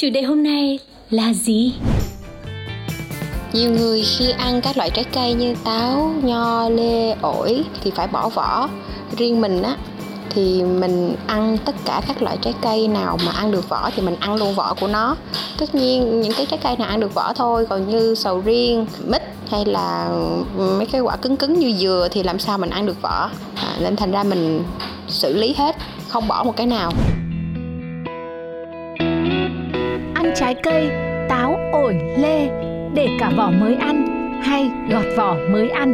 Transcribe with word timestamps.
Chủ 0.00 0.10
đề 0.10 0.22
hôm 0.22 0.42
nay 0.42 0.78
là 1.10 1.32
gì 1.32 1.74
Nhiều 3.52 3.70
người 3.70 4.02
khi 4.18 4.30
ăn 4.30 4.60
các 4.60 4.76
loại 4.76 4.90
trái 4.90 5.04
cây 5.04 5.34
như 5.34 5.54
táo, 5.64 6.14
nho, 6.22 6.68
lê, 6.68 7.12
ổi 7.12 7.64
thì 7.82 7.90
phải 7.90 8.06
bỏ 8.06 8.28
vỏ. 8.28 8.68
Riêng 9.16 9.40
mình 9.40 9.62
á 9.62 9.76
thì 10.30 10.62
mình 10.62 11.16
ăn 11.26 11.58
tất 11.64 11.74
cả 11.84 12.02
các 12.08 12.22
loại 12.22 12.38
trái 12.42 12.54
cây 12.62 12.88
nào 12.88 13.18
mà 13.26 13.32
ăn 13.32 13.50
được 13.50 13.68
vỏ 13.68 13.90
thì 13.96 14.02
mình 14.02 14.16
ăn 14.20 14.36
luôn 14.36 14.54
vỏ 14.54 14.74
của 14.80 14.88
nó. 14.88 15.16
Tất 15.58 15.74
nhiên 15.74 16.20
những 16.20 16.32
cái 16.36 16.46
trái 16.46 16.58
cây 16.62 16.76
nào 16.76 16.88
ăn 16.88 17.00
được 17.00 17.14
vỏ 17.14 17.32
thôi, 17.32 17.66
còn 17.68 17.90
như 17.90 18.14
sầu 18.14 18.40
riêng, 18.40 18.86
mít 19.06 19.22
hay 19.50 19.64
là 19.64 20.08
mấy 20.56 20.86
cái 20.86 21.00
quả 21.00 21.16
cứng 21.16 21.36
cứng 21.36 21.58
như 21.58 21.72
dừa 21.78 22.08
thì 22.10 22.22
làm 22.22 22.38
sao 22.38 22.58
mình 22.58 22.70
ăn 22.70 22.86
được 22.86 23.02
vỏ. 23.02 23.30
À, 23.54 23.76
nên 23.80 23.96
thành 23.96 24.10
ra 24.10 24.22
mình 24.22 24.62
xử 25.08 25.36
lý 25.36 25.54
hết, 25.58 25.76
không 26.08 26.28
bỏ 26.28 26.42
một 26.44 26.56
cái 26.56 26.66
nào. 26.66 26.92
Trái 30.40 30.54
cây, 30.62 30.90
táo, 31.28 31.58
ổi, 31.72 31.94
lê 32.18 32.48
để 32.94 33.08
cả 33.20 33.30
vỏ 33.36 33.50
mới 33.50 33.74
ăn 33.74 34.06
hay 34.42 34.70
gọt 34.90 35.04
vỏ 35.16 35.36
mới 35.50 35.70
ăn. 35.70 35.92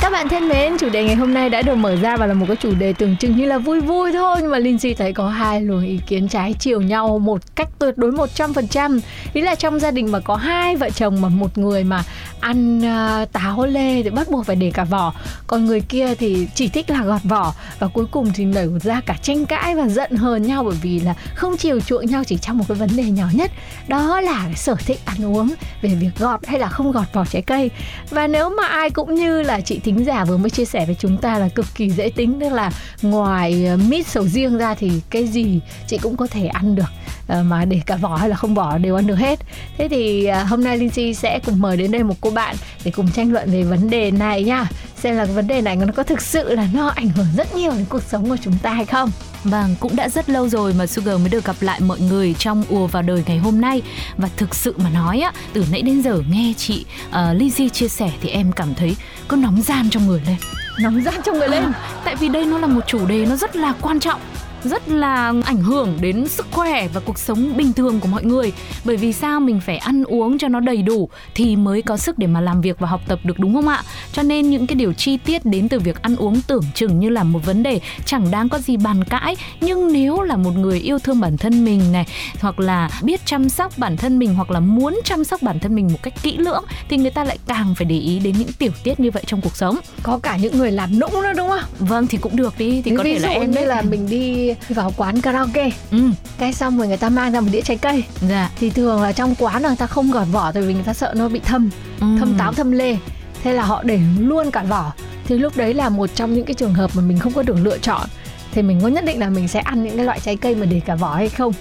Các 0.00 0.12
bạn 0.12 0.28
thân 0.28 0.48
mến, 0.48 0.78
chủ 0.78 0.88
đề 0.88 1.04
ngày 1.04 1.14
hôm 1.14 1.34
nay 1.34 1.50
đã 1.50 1.62
được 1.62 1.74
mở 1.74 1.96
ra 1.96 2.16
và 2.16 2.26
là 2.26 2.34
một 2.34 2.46
cái 2.48 2.56
chủ 2.56 2.74
đề 2.78 2.92
tưởng 2.92 3.16
chừng 3.16 3.36
như 3.36 3.46
là 3.46 3.58
vui 3.58 3.80
vui 3.80 4.12
thôi 4.12 4.36
nhưng 4.40 4.50
mà 4.50 4.58
Lindsay 4.58 4.94
thấy 4.94 5.12
có 5.12 5.28
hai 5.28 5.60
luồng 5.60 5.84
ý 5.84 6.00
kiến 6.06 6.28
trái 6.28 6.54
chiều 6.58 6.80
nhau 6.80 7.18
một 7.18 7.56
cách 7.56 7.68
tuyệt 7.78 7.98
đối 7.98 8.12
100%. 8.12 9.00
Ý 9.32 9.40
là 9.40 9.54
trong 9.54 9.80
gia 9.80 9.90
đình 9.90 10.12
mà 10.12 10.20
có 10.20 10.36
hai 10.36 10.76
vợ 10.76 10.90
chồng 10.90 11.20
mà 11.20 11.28
một 11.28 11.58
người 11.58 11.84
mà 11.84 12.02
ăn 12.40 12.78
uh, 12.78 13.32
táo 13.32 13.66
lê 13.66 14.02
thì 14.02 14.10
bắt 14.10 14.28
buộc 14.30 14.46
phải 14.46 14.56
để 14.56 14.70
cả 14.74 14.84
vỏ, 14.84 15.12
còn 15.48 15.66
người 15.66 15.80
kia 15.80 16.14
thì 16.14 16.48
chỉ 16.54 16.68
thích 16.68 16.90
là 16.90 17.04
gọt 17.04 17.22
vỏ 17.24 17.54
và 17.78 17.88
cuối 17.88 18.06
cùng 18.10 18.32
thì 18.34 18.44
nảy 18.44 18.66
ra 18.82 19.00
cả 19.00 19.16
tranh 19.22 19.46
cãi 19.46 19.74
và 19.74 19.88
giận 19.88 20.16
hờn 20.16 20.42
nhau 20.42 20.64
bởi 20.64 20.76
vì 20.82 21.00
là 21.00 21.14
không 21.34 21.56
chiều 21.56 21.80
chuộng 21.80 22.06
nhau 22.06 22.24
chỉ 22.24 22.36
trong 22.36 22.58
một 22.58 22.64
cái 22.68 22.76
vấn 22.76 22.96
đề 22.96 23.02
nhỏ 23.02 23.26
nhất, 23.32 23.50
đó 23.88 24.20
là 24.20 24.42
cái 24.44 24.54
sở 24.54 24.74
thích 24.86 25.00
ăn 25.04 25.36
uống 25.36 25.54
về 25.82 25.88
việc 25.94 26.10
gọt 26.18 26.46
hay 26.46 26.58
là 26.58 26.68
không 26.68 26.92
gọt 26.92 27.06
vỏ 27.12 27.24
trái 27.24 27.42
cây. 27.42 27.70
Và 28.10 28.26
nếu 28.26 28.50
mà 28.50 28.66
ai 28.66 28.90
cũng 28.90 29.14
như 29.14 29.42
là 29.42 29.60
chị 29.60 29.78
thính 29.78 30.04
giả 30.04 30.24
vừa 30.24 30.36
mới 30.36 30.50
chia 30.50 30.64
sẻ 30.64 30.86
với 30.86 30.96
chúng 30.98 31.16
ta 31.16 31.38
là 31.38 31.48
cực 31.48 31.66
kỳ 31.74 31.90
dễ 31.90 32.10
tính, 32.10 32.40
tức 32.40 32.48
là 32.48 32.70
ngoài 33.02 33.66
ờ, 33.66 33.76
mít 33.76 34.06
sầu 34.06 34.24
riêng 34.24 34.58
ra 34.58 34.74
thì 34.74 34.90
cái 35.10 35.26
gì 35.26 35.60
chị 35.86 35.98
cũng 35.98 36.16
có 36.16 36.26
thể 36.26 36.46
ăn 36.46 36.74
được 36.74 36.90
ờ, 37.26 37.42
mà 37.42 37.64
để 37.64 37.80
cả 37.86 37.96
vỏ 37.96 38.16
hay 38.16 38.28
là 38.28 38.36
không 38.36 38.54
vỏ 38.54 38.78
đều 38.78 38.96
ăn 38.96 39.06
được 39.06 39.18
hết. 39.18 39.38
Thế 39.78 39.88
thì 39.88 40.24
ờ, 40.24 40.42
hôm 40.42 40.64
nay 40.64 40.78
Lindsay 40.78 41.14
sẽ 41.14 41.40
cùng 41.46 41.60
mời 41.60 41.76
đến 41.76 41.90
đây 41.90 42.02
một 42.02 42.14
cô 42.20 42.30
bạn 42.30 42.56
để 42.84 42.90
cùng 42.90 43.10
tranh 43.10 43.32
luận 43.32 43.50
về 43.50 43.62
vấn 43.62 43.90
đề 43.90 44.10
này 44.10 44.44
nha 44.44 44.66
xem 45.02 45.16
là 45.16 45.24
cái 45.24 45.34
vấn 45.34 45.46
đề 45.46 45.60
này 45.60 45.76
nó 45.76 45.86
có 45.96 46.02
thực 46.02 46.22
sự 46.22 46.54
là 46.54 46.68
nó 46.72 46.88
ảnh 46.88 47.08
hưởng 47.08 47.26
rất 47.36 47.54
nhiều 47.54 47.70
đến 47.70 47.84
cuộc 47.88 48.02
sống 48.02 48.28
của 48.28 48.36
chúng 48.42 48.58
ta 48.62 48.72
hay 48.72 48.84
không? 48.84 49.10
Vâng, 49.44 49.74
cũng 49.80 49.96
đã 49.96 50.08
rất 50.08 50.30
lâu 50.30 50.48
rồi 50.48 50.74
mà 50.78 50.86
Sugar 50.86 51.20
mới 51.20 51.28
được 51.28 51.44
gặp 51.44 51.56
lại 51.60 51.80
mọi 51.80 52.00
người 52.00 52.34
trong 52.38 52.64
ùa 52.68 52.86
vào 52.86 53.02
đời 53.02 53.22
ngày 53.26 53.38
hôm 53.38 53.60
nay. 53.60 53.82
Và 54.16 54.28
thực 54.36 54.54
sự 54.54 54.74
mà 54.78 54.90
nói 54.90 55.20
á, 55.20 55.32
từ 55.52 55.64
nãy 55.70 55.82
đến 55.82 56.02
giờ 56.02 56.22
nghe 56.30 56.52
chị 56.56 56.86
uh, 57.08 57.14
Lizzy 57.14 57.68
chia 57.68 57.88
sẻ 57.88 58.10
thì 58.20 58.28
em 58.28 58.52
cảm 58.52 58.74
thấy 58.74 58.96
có 59.28 59.36
nóng 59.36 59.62
gian 59.62 59.90
trong 59.90 60.06
người 60.06 60.22
lên. 60.26 60.36
Nóng 60.80 61.02
gian 61.04 61.14
trong 61.24 61.38
người 61.38 61.48
lên? 61.48 61.62
À, 61.62 61.72
Tại 62.04 62.16
vì 62.16 62.28
đây 62.28 62.44
nó 62.44 62.58
là 62.58 62.66
một 62.66 62.86
chủ 62.86 63.06
đề 63.06 63.26
nó 63.26 63.36
rất 63.36 63.56
là 63.56 63.74
quan 63.80 64.00
trọng 64.00 64.20
rất 64.64 64.88
là 64.88 65.34
ảnh 65.44 65.60
hưởng 65.62 65.98
đến 66.00 66.28
sức 66.28 66.46
khỏe 66.50 66.88
và 66.94 67.00
cuộc 67.00 67.18
sống 67.18 67.56
bình 67.56 67.72
thường 67.72 68.00
của 68.00 68.08
mọi 68.08 68.24
người. 68.24 68.52
Bởi 68.84 68.96
vì 68.96 69.12
sao? 69.12 69.40
Mình 69.40 69.60
phải 69.60 69.78
ăn 69.78 70.04
uống 70.04 70.38
cho 70.38 70.48
nó 70.48 70.60
đầy 70.60 70.82
đủ 70.82 71.08
thì 71.34 71.56
mới 71.56 71.82
có 71.82 71.96
sức 71.96 72.18
để 72.18 72.26
mà 72.26 72.40
làm 72.40 72.60
việc 72.60 72.78
và 72.78 72.88
học 72.88 73.00
tập 73.08 73.18
được 73.24 73.38
đúng 73.38 73.54
không 73.54 73.68
ạ? 73.68 73.82
Cho 74.12 74.22
nên 74.22 74.50
những 74.50 74.66
cái 74.66 74.76
điều 74.76 74.92
chi 74.92 75.16
tiết 75.16 75.44
đến 75.44 75.68
từ 75.68 75.78
việc 75.78 76.02
ăn 76.02 76.16
uống 76.16 76.40
tưởng 76.46 76.64
chừng 76.74 77.00
như 77.00 77.08
là 77.08 77.22
một 77.22 77.46
vấn 77.46 77.62
đề 77.62 77.80
chẳng 78.04 78.30
đáng 78.30 78.48
có 78.48 78.58
gì 78.58 78.76
bàn 78.76 79.04
cãi. 79.04 79.36
Nhưng 79.60 79.92
nếu 79.92 80.22
là 80.22 80.36
một 80.36 80.56
người 80.56 80.80
yêu 80.80 80.98
thương 80.98 81.20
bản 81.20 81.36
thân 81.36 81.64
mình 81.64 81.92
này 81.92 82.06
hoặc 82.40 82.60
là 82.60 82.90
biết 83.02 83.20
chăm 83.24 83.48
sóc 83.48 83.78
bản 83.78 83.96
thân 83.96 84.18
mình 84.18 84.34
hoặc 84.34 84.50
là 84.50 84.60
muốn 84.60 85.00
chăm 85.04 85.24
sóc 85.24 85.42
bản 85.42 85.58
thân 85.58 85.74
mình 85.74 85.88
một 85.92 85.98
cách 86.02 86.14
kỹ 86.22 86.36
lưỡng 86.36 86.64
thì 86.88 86.96
người 86.96 87.10
ta 87.10 87.24
lại 87.24 87.38
càng 87.46 87.74
phải 87.74 87.84
để 87.84 87.98
ý 87.98 88.18
đến 88.18 88.34
những 88.38 88.52
tiểu 88.52 88.72
tiết 88.84 89.00
như 89.00 89.10
vậy 89.10 89.22
trong 89.26 89.40
cuộc 89.40 89.56
sống. 89.56 89.78
Có 90.02 90.18
cả 90.18 90.36
những 90.36 90.58
người 90.58 90.70
làm 90.70 90.98
nũng 90.98 91.12
nữa 91.12 91.32
đúng 91.36 91.48
không? 91.48 91.60
Vâng 91.78 92.06
thì 92.06 92.18
cũng 92.18 92.36
được 92.36 92.54
đi 92.58 92.82
thì 92.82 92.90
có 92.96 93.02
ví 93.02 93.12
thể 93.12 93.18
dụ 93.18 93.26
là 93.26 93.32
em 93.32 93.50
như 93.50 93.64
là 93.64 93.82
mình 93.82 94.08
đi 94.10 94.47
vào 94.68 94.92
quán 94.96 95.20
karaoke. 95.20 95.70
Ừ. 95.90 95.98
Cái 96.38 96.52
xong 96.52 96.78
rồi 96.78 96.88
người 96.88 96.96
ta 96.96 97.08
mang 97.08 97.32
ra 97.32 97.40
một 97.40 97.48
đĩa 97.52 97.60
trái 97.60 97.76
cây. 97.76 98.04
Dạ. 98.28 98.50
Thì 98.58 98.70
thường 98.70 99.02
là 99.02 99.12
trong 99.12 99.34
quán 99.34 99.62
là 99.62 99.68
người 99.68 99.76
ta 99.76 99.86
không 99.86 100.10
gọt 100.10 100.26
vỏ 100.32 100.52
tại 100.52 100.62
vì 100.62 100.74
người 100.74 100.82
ta 100.82 100.94
sợ 100.94 101.14
nó 101.16 101.28
bị 101.28 101.40
thâm 101.40 101.70
thâm 102.00 102.20
Ừ. 102.22 102.34
táo 102.38 102.52
thâm 102.52 102.70
lê. 102.72 102.96
Thế 103.42 103.52
là 103.52 103.62
họ 103.64 103.82
để 103.82 104.00
luôn 104.18 104.50
cả 104.50 104.62
vỏ. 104.62 104.92
Thì 105.26 105.38
lúc 105.38 105.56
đấy 105.56 105.74
là 105.74 105.88
một 105.88 106.10
trong 106.14 106.34
những 106.34 106.44
cái 106.44 106.54
trường 106.54 106.74
hợp 106.74 106.90
mà 106.94 107.02
mình 107.02 107.18
không 107.18 107.32
có 107.32 107.42
được 107.42 107.56
lựa 107.62 107.78
chọn. 107.78 108.06
Thì 108.52 108.62
mình 108.62 108.80
có 108.82 108.88
nhất 108.88 109.04
định 109.04 109.20
là 109.20 109.28
mình 109.30 109.48
sẽ 109.48 109.60
ăn 109.60 109.84
những 109.84 109.96
cái 109.96 110.04
loại 110.06 110.20
trái 110.20 110.36
cây 110.36 110.54
mà 110.54 110.66
để 110.66 110.80
cả 110.86 110.94
vỏ 110.94 111.14
hay 111.14 111.28
không. 111.28 111.52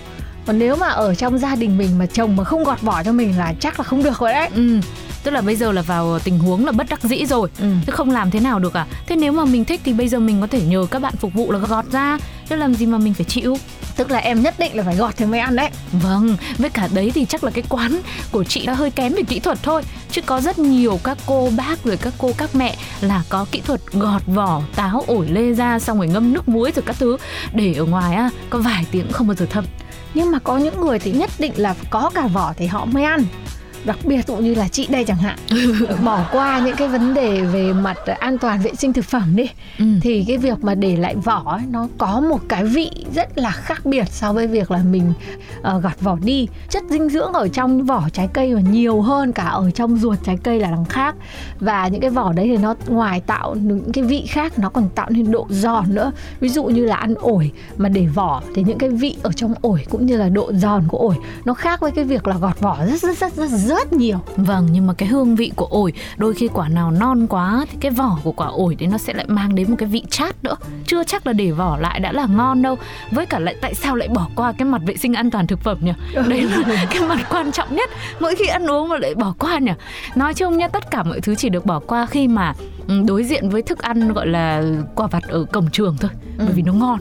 Còn 0.45 0.59
nếu 0.59 0.75
mà 0.75 0.87
ở 0.87 1.15
trong 1.15 1.37
gia 1.39 1.55
đình 1.55 1.77
mình 1.77 1.97
mà 1.97 2.05
chồng 2.05 2.35
mà 2.35 2.43
không 2.43 2.63
gọt 2.63 2.81
vỏ 2.81 3.03
cho 3.03 3.11
mình 3.11 3.37
là 3.37 3.53
chắc 3.59 3.79
là 3.79 3.83
không 3.83 4.03
được 4.03 4.19
rồi 4.19 4.33
đấy. 4.33 4.49
Ừ, 4.55 4.79
tức 5.27 5.33
là 5.33 5.41
bây 5.41 5.55
giờ 5.55 5.71
là 5.71 5.81
vào 5.81 6.19
tình 6.19 6.39
huống 6.39 6.65
là 6.65 6.71
bất 6.71 6.89
đắc 6.89 7.03
dĩ 7.03 7.25
rồi. 7.25 7.49
Ừ. 7.59 7.65
Chứ 7.85 7.91
không 7.91 8.11
làm 8.11 8.31
thế 8.31 8.39
nào 8.39 8.59
được 8.59 8.73
à? 8.73 8.85
Thế 9.07 9.15
nếu 9.15 9.31
mà 9.31 9.45
mình 9.45 9.65
thích 9.65 9.81
thì 9.83 9.93
bây 9.93 10.07
giờ 10.07 10.19
mình 10.19 10.41
có 10.41 10.47
thể 10.47 10.61
nhờ 10.61 10.87
các 10.91 11.01
bạn 11.01 11.13
phục 11.15 11.33
vụ 11.33 11.51
là 11.51 11.59
gọt 11.59 11.85
ra. 11.91 12.17
Chứ 12.49 12.55
làm 12.55 12.73
gì 12.73 12.85
mà 12.85 12.97
mình 12.97 13.13
phải 13.13 13.25
chịu? 13.25 13.57
Tức 13.95 14.11
là 14.11 14.19
em 14.19 14.41
nhất 14.41 14.55
định 14.59 14.75
là 14.75 14.83
phải 14.83 14.95
gọt 14.95 15.17
thì 15.17 15.25
mới 15.25 15.39
ăn 15.39 15.55
đấy. 15.55 15.69
Vâng, 15.91 16.37
với 16.57 16.69
cả 16.69 16.87
đấy 16.93 17.11
thì 17.15 17.25
chắc 17.25 17.43
là 17.43 17.51
cái 17.51 17.63
quán 17.69 18.01
của 18.31 18.43
chị 18.43 18.65
đã 18.65 18.73
hơi 18.73 18.91
kém 18.91 19.13
về 19.13 19.23
kỹ 19.23 19.39
thuật 19.39 19.63
thôi. 19.63 19.83
Chứ 20.11 20.21
có 20.21 20.41
rất 20.41 20.59
nhiều 20.59 20.99
các 21.03 21.17
cô 21.25 21.49
bác 21.57 21.83
rồi 21.83 21.97
các 21.97 22.13
cô 22.17 22.31
các 22.37 22.55
mẹ 22.55 22.77
là 23.01 23.23
có 23.29 23.45
kỹ 23.51 23.61
thuật 23.65 23.81
gọt 23.91 24.21
vỏ 24.25 24.61
táo 24.75 25.03
ổi 25.07 25.27
lê 25.29 25.53
ra 25.53 25.79
xong 25.79 25.97
rồi 25.97 26.07
ngâm 26.07 26.33
nước 26.33 26.49
muối 26.49 26.71
rồi 26.75 26.83
các 26.85 26.95
thứ. 26.99 27.17
Để 27.53 27.73
ở 27.73 27.85
ngoài 27.85 28.15
á, 28.15 28.29
có 28.49 28.59
vài 28.59 28.85
tiếng 28.91 29.11
không 29.11 29.27
bao 29.27 29.35
giờ 29.35 29.45
thâm 29.49 29.65
nhưng 30.13 30.31
mà 30.31 30.39
có 30.39 30.57
những 30.57 30.81
người 30.81 30.99
thì 30.99 31.11
nhất 31.11 31.29
định 31.39 31.53
là 31.55 31.75
có 31.89 32.11
cả 32.15 32.27
vỏ 32.27 32.53
thì 32.57 32.65
họ 32.67 32.85
mới 32.85 33.03
ăn 33.03 33.25
đặc 33.85 33.97
biệt 34.03 34.27
dụ 34.27 34.35
như 34.35 34.55
là 34.55 34.67
chị 34.67 34.87
đây 34.89 35.03
chẳng 35.05 35.17
hạn. 35.17 35.37
Bỏ 36.03 36.25
qua 36.31 36.59
những 36.65 36.75
cái 36.75 36.87
vấn 36.87 37.13
đề 37.13 37.41
về 37.41 37.73
mặt 37.73 37.97
an 38.19 38.37
toàn 38.37 38.59
vệ 38.61 38.75
sinh 38.75 38.93
thực 38.93 39.05
phẩm 39.05 39.35
đi. 39.35 39.49
Ừ. 39.79 39.85
thì 40.01 40.25
cái 40.27 40.37
việc 40.37 40.63
mà 40.63 40.75
để 40.75 40.95
lại 40.95 41.15
vỏ 41.15 41.43
ấy, 41.45 41.61
nó 41.69 41.87
có 41.97 42.21
một 42.29 42.39
cái 42.49 42.63
vị 42.63 42.91
rất 43.15 43.37
là 43.37 43.51
khác 43.51 43.85
biệt 43.85 44.05
so 44.11 44.33
với 44.33 44.47
việc 44.47 44.71
là 44.71 44.79
mình 44.91 45.13
uh, 45.59 45.83
gọt 45.83 46.01
vỏ 46.01 46.17
đi. 46.23 46.47
Chất 46.69 46.83
dinh 46.89 47.09
dưỡng 47.09 47.33
ở 47.33 47.47
trong 47.47 47.83
vỏ 47.83 48.09
trái 48.13 48.27
cây 48.33 48.55
mà 48.55 48.61
nhiều 48.61 49.01
hơn 49.01 49.31
cả 49.31 49.43
ở 49.43 49.71
trong 49.71 49.97
ruột 49.97 50.17
trái 50.23 50.37
cây 50.43 50.59
là 50.59 50.71
đằng 50.71 50.85
khác. 50.85 51.15
Và 51.59 51.87
những 51.87 52.01
cái 52.01 52.09
vỏ 52.09 52.33
đấy 52.33 52.47
thì 52.47 52.57
nó 52.57 52.75
ngoài 52.87 53.21
tạo 53.21 53.55
những 53.55 53.91
cái 53.93 54.03
vị 54.03 54.25
khác 54.29 54.59
nó 54.59 54.69
còn 54.69 54.89
tạo 54.89 55.09
nên 55.09 55.31
độ 55.31 55.47
giòn 55.49 55.85
nữa. 55.87 56.11
Ví 56.39 56.49
dụ 56.49 56.63
như 56.63 56.85
là 56.85 56.95
ăn 56.95 57.13
ổi 57.15 57.51
mà 57.77 57.89
để 57.89 58.05
vỏ 58.05 58.41
thì 58.55 58.63
những 58.63 58.77
cái 58.77 58.89
vị 58.89 59.17
ở 59.23 59.31
trong 59.31 59.53
ổi 59.61 59.85
cũng 59.89 60.05
như 60.05 60.17
là 60.17 60.29
độ 60.29 60.53
giòn 60.53 60.83
của 60.87 60.97
ổi 60.97 61.15
nó 61.45 61.53
khác 61.53 61.79
với 61.79 61.91
cái 61.91 62.05
việc 62.05 62.27
là 62.27 62.37
gọt 62.37 62.59
vỏ 62.59 62.77
rất 62.85 63.01
rất 63.01 63.19
rất 63.19 63.33
rất 63.35 63.47
rất 63.47 63.66
nhiều. 63.91 64.19
Vâng, 64.37 64.67
nhưng 64.71 64.87
mà 64.87 64.93
cái 64.93 65.09
hương 65.09 65.35
vị 65.35 65.51
của 65.55 65.65
ổi 65.65 65.93
Đôi 66.17 66.33
khi 66.33 66.47
quả 66.53 66.69
nào 66.69 66.91
non 66.91 67.27
quá 67.27 67.65
Thì 67.71 67.77
cái 67.81 67.91
vỏ 67.91 68.19
của 68.23 68.31
quả 68.31 68.47
ổi 68.47 68.75
đấy 68.75 68.87
nó 68.91 68.97
sẽ 68.97 69.13
lại 69.13 69.25
mang 69.27 69.55
đến 69.55 69.69
một 69.69 69.75
cái 69.79 69.89
vị 69.89 70.03
chát 70.09 70.43
nữa. 70.43 70.55
Chưa 70.85 71.03
chắc 71.03 71.27
là 71.27 71.33
để 71.33 71.51
vỏ 71.51 71.77
lại 71.77 71.99
đã 71.99 72.11
là 72.11 72.25
ngon 72.25 72.61
đâu. 72.61 72.77
Với 73.11 73.25
cả 73.25 73.39
lại 73.39 73.55
tại 73.61 73.73
sao 73.73 73.95
lại 73.95 74.07
bỏ 74.07 74.29
qua 74.35 74.53
cái 74.57 74.65
mặt 74.65 74.81
vệ 74.85 74.97
sinh 74.97 75.13
an 75.13 75.31
toàn 75.31 75.47
thực 75.47 75.59
phẩm 75.59 75.77
nhỉ? 75.81 75.93
Đấy 76.27 76.41
là 76.41 76.85
cái 76.91 77.01
mặt 77.07 77.19
quan 77.29 77.51
trọng 77.51 77.75
nhất. 77.75 77.89
Mỗi 78.19 78.35
khi 78.35 78.45
ăn 78.47 78.71
uống 78.71 78.89
mà 78.89 78.97
lại 78.97 79.15
bỏ 79.15 79.33
qua 79.39 79.59
nhỉ? 79.59 79.71
Nói 80.15 80.33
chung 80.33 80.57
nha, 80.57 80.67
tất 80.67 80.91
cả 80.91 81.03
mọi 81.03 81.21
thứ 81.21 81.35
chỉ 81.35 81.49
được 81.49 81.65
bỏ 81.65 81.79
qua 81.79 82.05
khi 82.05 82.27
mà 82.27 82.53
ừ, 82.87 83.01
đối 83.07 83.23
diện 83.23 83.49
với 83.49 83.61
thức 83.61 83.79
ăn 83.79 84.13
gọi 84.13 84.27
là 84.27 84.63
quả 84.95 85.07
vặt 85.07 85.23
ở 85.27 85.45
cổng 85.51 85.69
trường 85.71 85.97
thôi 85.99 86.11
Bởi 86.37 86.53
vì 86.55 86.61
nó 86.61 86.73
ngon. 86.73 86.99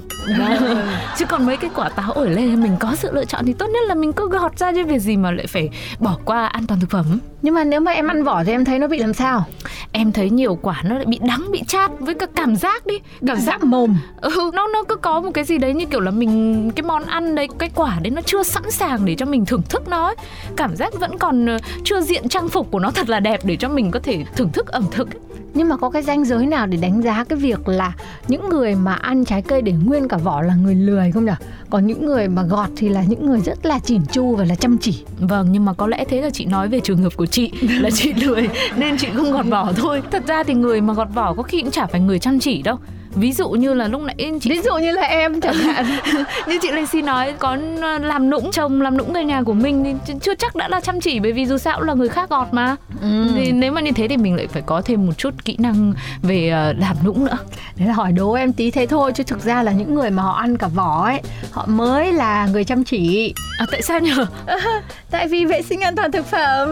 Chứ 1.18 1.24
còn 1.28 1.46
mấy 1.46 1.56
cái 1.56 1.70
quả 1.74 1.88
táo 1.88 2.12
ổi 2.12 2.30
lên 2.30 2.62
mình 2.62 2.76
có 2.80 2.94
sự 2.94 3.12
lựa 3.12 3.24
chọn 3.24 3.46
thì 3.46 3.52
tốt 3.52 3.66
nhất 3.66 3.82
là 3.88 3.94
mình 3.94 4.12
cứ 4.12 4.28
gọt 4.28 4.58
ra 4.58 4.72
chứ 4.72 4.84
việc 4.84 4.98
gì 4.98 5.16
mà 5.16 5.30
lại 5.30 5.46
phải 5.46 5.68
bỏ 5.98 6.16
qua 6.24 6.46
an 6.46 6.66
toàn 6.66 6.80
thực 6.80 6.90
phẩm. 6.90 7.18
Nhưng 7.42 7.54
mà 7.54 7.64
nếu 7.64 7.80
mà 7.80 7.92
em 7.92 8.08
ăn 8.08 8.24
vỏ 8.24 8.44
thì 8.44 8.52
em 8.52 8.64
thấy 8.64 8.78
nó 8.78 8.88
bị 8.88 8.98
làm 8.98 9.14
sao? 9.14 9.44
Em 9.92 10.12
thấy 10.12 10.30
nhiều 10.30 10.58
quả 10.62 10.82
nó 10.84 10.94
lại 10.94 11.06
bị 11.06 11.18
đắng 11.28 11.46
bị 11.52 11.62
chát 11.68 11.90
với 11.98 12.14
cả 12.14 12.26
cảm 12.34 12.56
giác 12.56 12.86
đi. 12.86 12.94
Cảm 13.26 13.40
giác 13.40 13.64
mồm. 13.64 13.96
Ừ, 14.20 14.50
nó 14.54 14.66
nó 14.72 14.82
cứ 14.88 14.96
có 14.96 15.20
một 15.20 15.30
cái 15.34 15.44
gì 15.44 15.58
đấy 15.58 15.74
như 15.74 15.86
kiểu 15.86 16.00
là 16.00 16.10
mình 16.10 16.70
cái 16.76 16.82
món 16.82 17.04
ăn 17.04 17.34
đấy 17.34 17.48
cái 17.58 17.70
quả 17.74 17.98
đấy 18.02 18.10
nó 18.10 18.22
chưa 18.22 18.42
sẵn 18.42 18.70
sàng 18.70 19.04
để 19.04 19.14
cho 19.14 19.26
mình 19.26 19.46
thưởng 19.46 19.62
thức 19.68 19.88
nó 19.88 20.06
ấy. 20.06 20.16
cảm 20.56 20.76
giác 20.76 20.92
vẫn 21.00 21.18
còn 21.18 21.46
ờ, 21.46 21.58
chưa 21.84 22.00
diện 22.00 22.28
trang 22.28 22.48
phục 22.48 22.70
của 22.70 22.78
nó 22.78 22.90
thật 22.90 23.08
là 23.08 23.20
đẹp 23.20 23.40
để 23.44 23.56
cho 23.56 23.68
mình 23.68 23.90
có 23.90 24.00
thể 24.02 24.24
thưởng 24.36 24.50
thức 24.52 24.66
ẩm 24.66 24.84
thực 24.90 25.14
ấy. 25.14 25.20
Nhưng 25.56 25.68
mà 25.68 25.76
có 25.76 25.90
cái 25.90 26.02
ranh 26.02 26.24
giới 26.24 26.46
nào 26.46 26.66
để 26.66 26.78
đánh 26.78 27.02
giá 27.02 27.24
cái 27.24 27.38
việc 27.38 27.68
là 27.68 27.92
những 28.28 28.48
người 28.48 28.74
mà 28.74 28.94
ăn 28.94 29.24
trái 29.24 29.42
cây 29.42 29.62
để 29.62 29.72
nguyên 29.72 30.08
cả 30.08 30.16
vỏ 30.16 30.42
là 30.42 30.54
người 30.54 30.74
lười 30.74 31.12
không 31.12 31.24
nhỉ 31.24 31.32
còn 31.70 31.86
những 31.86 32.06
người 32.06 32.28
mà 32.28 32.42
gọt 32.42 32.68
thì 32.76 32.88
là 32.88 33.02
những 33.02 33.26
người 33.26 33.40
rất 33.40 33.66
là 33.66 33.78
chỉn 33.78 34.00
chu 34.12 34.36
và 34.36 34.44
là 34.44 34.54
chăm 34.54 34.78
chỉ 34.78 35.04
Vâng, 35.20 35.48
nhưng 35.52 35.64
mà 35.64 35.72
có 35.72 35.86
lẽ 35.86 36.04
thế 36.08 36.22
là 36.22 36.30
chị 36.30 36.44
nói 36.44 36.68
về 36.68 36.80
trường 36.80 37.02
hợp 37.02 37.16
của 37.16 37.26
chị 37.26 37.52
là 37.60 37.90
chị 37.90 38.12
lười 38.12 38.48
nên 38.76 38.96
chị 38.98 39.08
không 39.14 39.32
gọt 39.32 39.46
vỏ 39.46 39.72
thôi. 39.76 40.02
Thật 40.10 40.26
ra 40.26 40.42
thì 40.42 40.54
người 40.54 40.80
mà 40.80 40.94
gọt 40.94 41.08
vỏ 41.14 41.34
có 41.34 41.42
khi 41.42 41.60
cũng 41.60 41.70
chả 41.70 41.86
phải 41.86 42.00
người 42.00 42.18
chăm 42.18 42.38
chỉ 42.38 42.62
đâu. 42.62 42.78
Ví 43.16 43.32
dụ 43.32 43.50
như 43.50 43.74
là 43.74 43.88
lúc 43.88 44.02
nãy 44.02 44.16
chị 44.40 44.50
ví 44.50 44.60
dụ 44.62 44.74
như 44.74 44.92
là 44.92 45.02
em 45.02 45.40
chẳng 45.40 45.54
hạn. 45.54 45.86
Như 46.46 46.58
chị 46.62 46.70
Lê 46.70 47.02
nói 47.02 47.34
có 47.38 47.56
làm 48.00 48.30
nũng 48.30 48.50
chồng 48.50 48.80
làm 48.80 48.96
nũng 48.96 49.12
người 49.12 49.24
nhà 49.24 49.42
của 49.42 49.52
mình 49.52 49.98
thì 50.06 50.14
chưa 50.20 50.34
chắc 50.34 50.56
đã 50.56 50.68
là 50.68 50.80
chăm 50.80 51.00
chỉ 51.00 51.20
bởi 51.20 51.32
vì 51.32 51.46
dù 51.46 51.58
sao 51.58 51.78
cũng 51.78 51.86
là 51.86 51.94
người 51.94 52.08
khác 52.08 52.30
gọt 52.30 52.46
mà. 52.52 52.76
Ừ. 53.00 53.28
thì 53.34 53.52
nếu 53.52 53.72
mà 53.72 53.80
như 53.80 53.90
thế 53.90 54.08
thì 54.08 54.16
mình 54.16 54.36
lại 54.36 54.46
phải 54.46 54.62
có 54.66 54.82
thêm 54.84 55.06
một 55.06 55.12
chút 55.18 55.34
kỹ 55.44 55.56
năng 55.58 55.92
về 56.22 56.48
ờ, 56.48 56.72
làm 56.72 56.96
nũng 57.04 57.24
nữa. 57.24 57.38
Đấy 57.76 57.88
là 57.88 57.94
hỏi 57.94 58.12
đố 58.12 58.32
em 58.32 58.52
tí 58.52 58.70
thế 58.70 58.86
thôi 58.86 59.12
chứ 59.14 59.24
thực 59.24 59.40
ra 59.40 59.62
là 59.62 59.72
những 59.72 59.94
người 59.94 60.10
mà 60.10 60.22
họ 60.22 60.32
ăn 60.32 60.56
cả 60.56 60.68
vỏ 60.68 61.04
ấy 61.04 61.20
họ 61.50 61.66
mới 61.66 62.12
là 62.12 62.46
người 62.46 62.64
chăm 62.64 62.84
chỉ. 62.84 63.34
À 63.58 63.66
tại 63.70 63.82
sao 63.82 64.00
nhở? 64.00 64.26
Tại 65.10 65.28
vì 65.28 65.44
vệ 65.44 65.62
sinh 65.62 65.80
an 65.80 65.96
toàn 65.96 66.12
thực 66.12 66.26
phẩm. 66.26 66.68